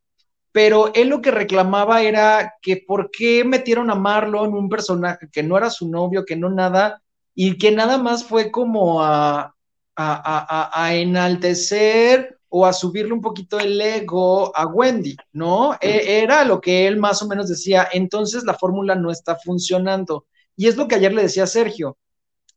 [0.51, 5.41] pero él lo que reclamaba era que por qué metieron a Marlon, un personaje que
[5.41, 7.01] no era su novio, que no nada,
[7.34, 9.55] y que nada más fue como a,
[9.95, 15.75] a, a enaltecer o a subirle un poquito el ego a Wendy, ¿no?
[15.81, 20.25] E, era lo que él más o menos decía, entonces la fórmula no está funcionando.
[20.55, 21.97] Y es lo que ayer le decía a Sergio,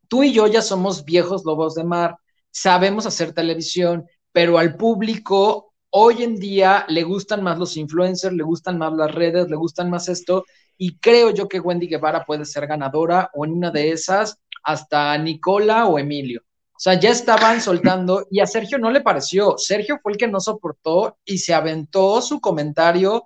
[0.08, 2.16] tú y yo ya somos viejos lobos de mar,
[2.50, 8.44] sabemos hacer televisión, pero al público hoy en día le gustan más los influencers, le
[8.44, 10.44] gustan más las redes, le gustan más esto,
[10.78, 15.16] y creo yo que Wendy Guevara puede ser ganadora o en una de esas hasta
[15.18, 16.42] Nicola o Emilio.
[16.80, 19.58] O sea, ya estaban soltando y a Sergio no le pareció.
[19.58, 23.24] Sergio fue el que no soportó y se aventó su comentario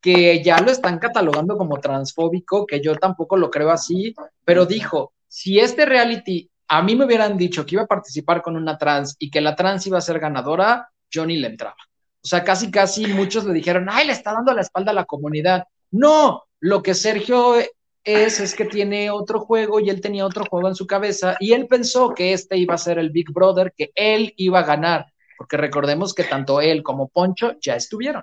[0.00, 4.14] que ya lo están catalogando como transfóbico, que yo tampoco lo creo así,
[4.44, 8.56] pero dijo, si este reality a mí me hubieran dicho que iba a participar con
[8.56, 11.74] una trans y que la trans iba a ser ganadora, yo ni le entraba.
[12.22, 15.04] O sea, casi, casi muchos le dijeron, ay, le está dando la espalda a la
[15.04, 15.64] comunidad.
[15.90, 17.56] No, lo que Sergio
[18.04, 21.52] es, es que tiene otro juego y él tenía otro juego en su cabeza y
[21.52, 25.06] él pensó que este iba a ser el Big Brother, que él iba a ganar,
[25.36, 28.22] porque recordemos que tanto él como Poncho ya estuvieron.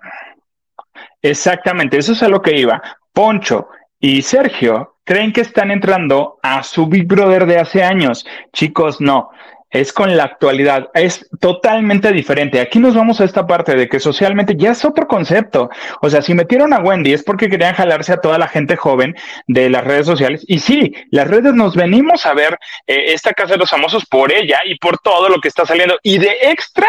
[1.22, 2.82] Exactamente, eso es a lo que iba.
[3.12, 3.68] Poncho
[4.00, 8.26] y Sergio creen que están entrando a su Big Brother de hace años.
[8.54, 9.32] Chicos, no
[9.72, 12.60] es con la actualidad, es totalmente diferente.
[12.60, 15.70] Aquí nos vamos a esta parte de que socialmente ya es otro concepto.
[16.02, 19.16] O sea, si metieron a Wendy es porque querían jalarse a toda la gente joven
[19.48, 20.44] de las redes sociales.
[20.46, 24.32] Y sí, las redes nos venimos a ver eh, esta casa de los famosos por
[24.32, 25.98] ella y por todo lo que está saliendo.
[26.04, 26.88] Y de extra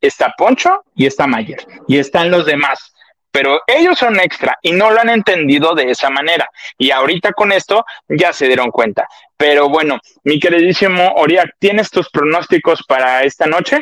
[0.00, 2.92] está Poncho y está Mayer y están los demás
[3.30, 6.48] pero ellos son extra y no lo han entendido de esa manera.
[6.76, 9.06] Y ahorita con esto ya se dieron cuenta.
[9.36, 13.80] Pero bueno, mi queridísimo Oriak, ¿tienes tus pronósticos para esta noche?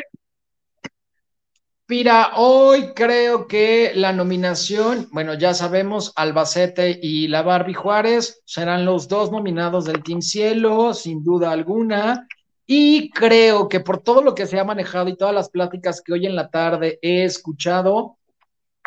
[1.89, 8.83] Mira, hoy creo que la nominación, bueno, ya sabemos, Albacete y la Barbie Juárez serán
[8.83, 12.27] los dos nominados del Team Cielo, sin duda alguna.
[12.65, 16.11] Y creo que por todo lo que se ha manejado y todas las pláticas que
[16.11, 18.16] hoy en la tarde he escuchado,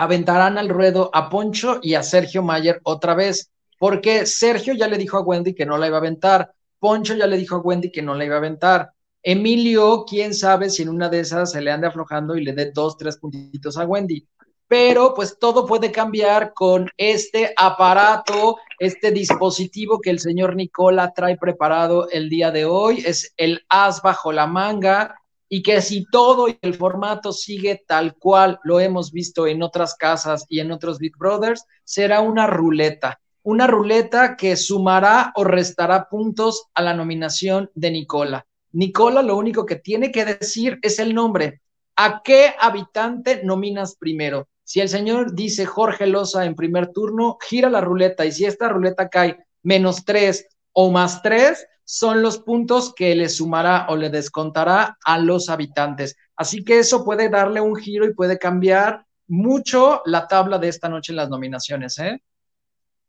[0.01, 4.97] aventarán al ruedo a Poncho y a Sergio Mayer otra vez, porque Sergio ya le
[4.97, 7.93] dijo a Wendy que no la iba a aventar, Poncho ya le dijo a Wendy
[7.93, 8.93] que no la iba a aventar.
[9.23, 12.71] Emilio, quién sabe si en una de esas se le ande aflojando y le dé
[12.73, 14.27] dos, tres puntitos a Wendy.
[14.67, 21.37] Pero pues todo puede cambiar con este aparato, este dispositivo que el señor Nicola trae
[21.37, 23.03] preparado el día de hoy.
[23.05, 25.20] Es el as bajo la manga
[25.53, 30.47] y que si todo el formato sigue tal cual lo hemos visto en otras casas
[30.49, 33.21] y en otros Big Brothers, será una ruleta.
[33.43, 38.47] Una ruleta que sumará o restará puntos a la nominación de Nicola.
[38.71, 41.61] Nicola lo único que tiene que decir es el nombre.
[41.97, 44.49] ¿A qué habitante nominas primero?
[44.63, 48.69] Si el señor dice Jorge Loza en primer turno, gira la ruleta y si esta
[48.69, 54.11] ruleta cae menos tres o más tres, son los puntos que le sumará o le
[54.11, 56.17] descontará a los habitantes.
[56.37, 60.89] Así que eso puede darle un giro y puede cambiar mucho la tabla de esta
[60.89, 62.23] noche en las nominaciones, ¿eh?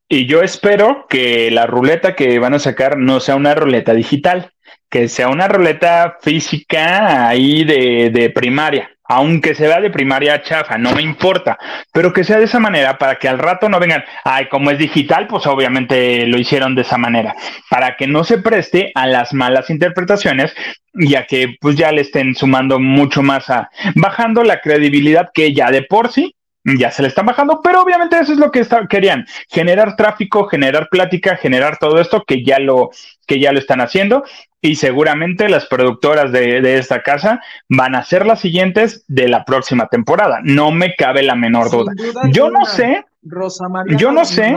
[0.09, 4.51] Y yo espero que la ruleta que van a sacar no sea una ruleta digital,
[4.89, 10.77] que sea una ruleta física ahí de, de primaria aunque se vea de primaria chafa,
[10.77, 11.57] no me importa,
[11.91, 14.77] pero que sea de esa manera para que al rato no vengan, ay, como es
[14.77, 17.35] digital, pues obviamente lo hicieron de esa manera,
[17.69, 20.53] para que no se preste a las malas interpretaciones
[20.93, 25.53] y a que pues ya le estén sumando mucho más a, bajando la credibilidad que
[25.53, 26.33] ya de por sí
[26.63, 30.87] ya se le están bajando, pero obviamente eso es lo que querían, generar tráfico, generar
[30.89, 32.91] plática, generar todo esto que ya lo,
[33.27, 34.23] que ya lo están haciendo
[34.61, 39.87] y seguramente las productoras de, esta casa van a ser las siguientes de la próxima
[39.87, 40.39] temporada.
[40.43, 41.93] No me cabe la menor duda.
[42.31, 43.05] Yo no sé.
[43.23, 44.55] Rosa María yo no sé.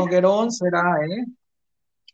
[0.50, 1.24] será, ¿eh?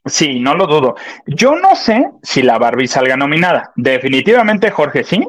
[0.06, 0.94] Sí, no lo dudo.
[1.26, 3.70] Yo no sé si la Barbie salga nominada.
[3.76, 5.22] Definitivamente Jorge sí.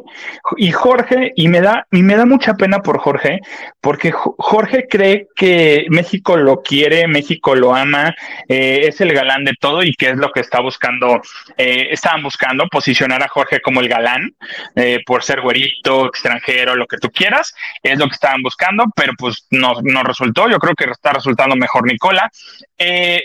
[0.56, 3.42] Y Jorge, y me da, y me da mucha pena por Jorge,
[3.82, 8.16] porque Jorge cree que México lo quiere, México lo ama,
[8.48, 11.22] eh, es el galán de todo y que es lo que está buscando,
[11.58, 14.34] eh, estaban buscando posicionar a Jorge como el galán,
[14.76, 17.54] eh, por ser güerito, extranjero, lo que tú quieras,
[17.84, 20.50] es lo que estaban buscando, pero pues no, no resultó.
[20.50, 22.32] Yo creo que está resultando mejor Nicola.
[22.78, 23.24] Eh,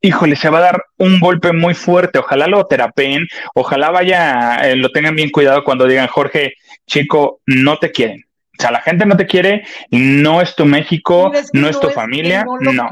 [0.00, 2.18] híjole, se va a dar un golpe muy fuerte.
[2.18, 6.54] Ojalá lo terapeen, ojalá vaya, eh, lo tengan bien cuidado cuando digan, Jorge,
[6.86, 8.24] chico, no te quieren.
[8.58, 12.44] O sea, la gente no te quiere, no es tu México, no es tu familia,
[12.44, 12.90] no.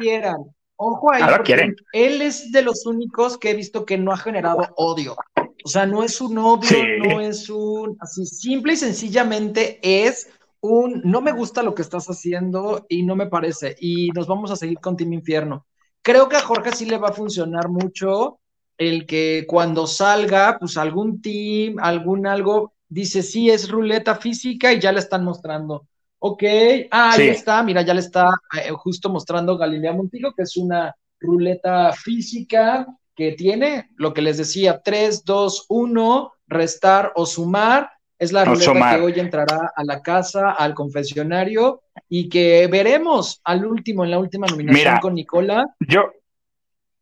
[0.79, 1.75] Ojo ahí, quieren.
[1.93, 5.17] él es de los únicos que he visto que no ha generado odio.
[5.65, 10.29] O sea, no es un odio, no es un, así simple y sencillamente es
[10.61, 14.51] un, no me gusta lo que estás haciendo y no me parece, y nos vamos
[14.51, 15.67] a seguir con Team Infierno.
[16.07, 18.39] Creo que a Jorge sí le va a funcionar mucho
[18.79, 24.79] el que cuando salga, pues algún team, algún algo, dice, sí, es ruleta física y
[24.79, 25.89] ya le están mostrando.
[26.21, 26.45] Ok,
[26.93, 30.95] ah, ahí está, mira, ya le está eh, justo mostrando Galilea Montijo, que es una
[31.19, 32.87] ruleta física
[33.17, 38.97] que tiene, lo que les decía, 3, 2, 1, restar o sumar, es la ruleta
[38.97, 44.19] que hoy entrará a la casa, al confesionario, y que veremos al último, en la
[44.19, 45.67] última nominación con Nicola.
[45.81, 46.12] Yo,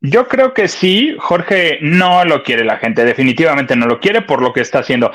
[0.01, 4.41] yo creo que sí, Jorge no lo quiere la gente, definitivamente no lo quiere por
[4.41, 5.11] lo que está haciendo.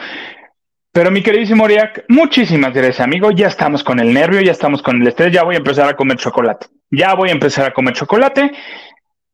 [0.92, 3.30] Pero mi queridísimo Oriak, muchísimas gracias, amigo.
[3.30, 5.94] Ya estamos con el nervio, ya estamos con el estrés, ya voy a empezar a
[5.94, 6.66] comer chocolate.
[6.90, 8.50] Ya voy a empezar a comer chocolate.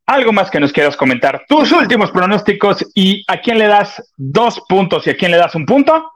[0.05, 4.61] Algo más que nos quieras comentar, tus últimos pronósticos y a quién le das dos
[4.69, 6.11] puntos y a quién le das un punto.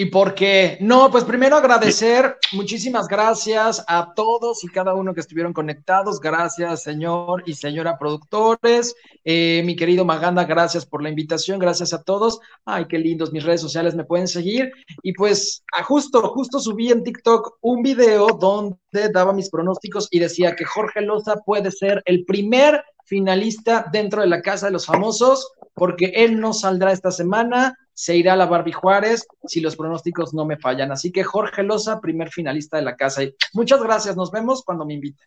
[0.00, 5.52] Y porque, no, pues primero agradecer, muchísimas gracias a todos y cada uno que estuvieron
[5.52, 6.20] conectados.
[6.20, 8.94] Gracias, señor y señora productores.
[9.24, 11.58] Eh, mi querido Maganda, gracias por la invitación.
[11.58, 12.38] Gracias a todos.
[12.64, 14.70] Ay, qué lindos, mis redes sociales me pueden seguir.
[15.02, 18.78] Y pues, justo, justo subí en TikTok un video donde
[19.12, 24.28] daba mis pronósticos y decía que Jorge Loza puede ser el primer finalista dentro de
[24.28, 28.46] la Casa de los Famosos, porque él no saldrá esta semana, se irá a la
[28.46, 30.92] Barbie Juárez si los pronósticos no me fallan.
[30.92, 33.22] Así que Jorge Loza, primer finalista de la casa.
[33.54, 35.26] muchas gracias, nos vemos cuando me inviten.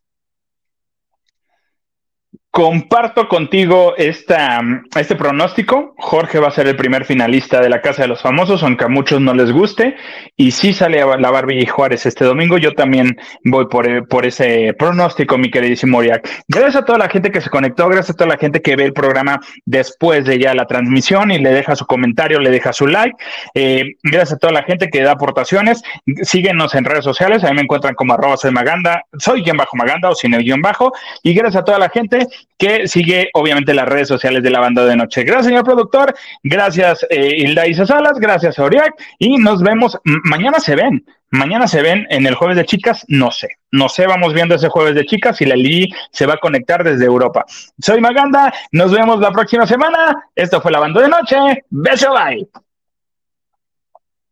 [2.52, 4.60] Comparto contigo esta,
[4.98, 5.96] este pronóstico.
[5.98, 8.90] Jorge va a ser el primer finalista de la Casa de los Famosos, aunque a
[8.90, 9.96] muchos no les guste.
[10.36, 15.38] Y si sale la Barbie Juárez este domingo, yo también voy por, por ese pronóstico,
[15.38, 16.30] mi queridísimo Oriac.
[16.50, 18.84] Gracias a toda la gente que se conectó, gracias a toda la gente que ve
[18.84, 22.86] el programa después de ya la transmisión y le deja su comentario, le deja su
[22.86, 23.16] like.
[23.54, 25.82] Eh, gracias a toda la gente que da aportaciones.
[26.24, 30.10] Síguenos en redes sociales, ahí me encuentran como arroba soy Maganda, soy guion bajo Maganda
[30.10, 30.92] o sin el guion bajo.
[31.24, 32.28] Y gracias a toda la gente
[32.58, 35.24] que sigue obviamente las redes sociales de la banda de noche.
[35.24, 36.14] Gracias, señor productor.
[36.44, 38.20] Gracias, eh, Hilda Isa Salas.
[38.20, 38.94] Gracias, Oriac.
[39.20, 39.98] Y nos vemos.
[40.04, 41.06] Mañana se ven.
[41.34, 43.48] Mañana se ven en el jueves de chicas, no sé.
[43.72, 46.84] No sé, vamos viendo ese jueves de chicas y la Lili se va a conectar
[46.84, 47.46] desde Europa.
[47.80, 50.14] Soy Maganda, nos vemos la próxima semana.
[50.36, 51.38] Esto fue la banda de noche.
[51.70, 52.50] Beso, bye.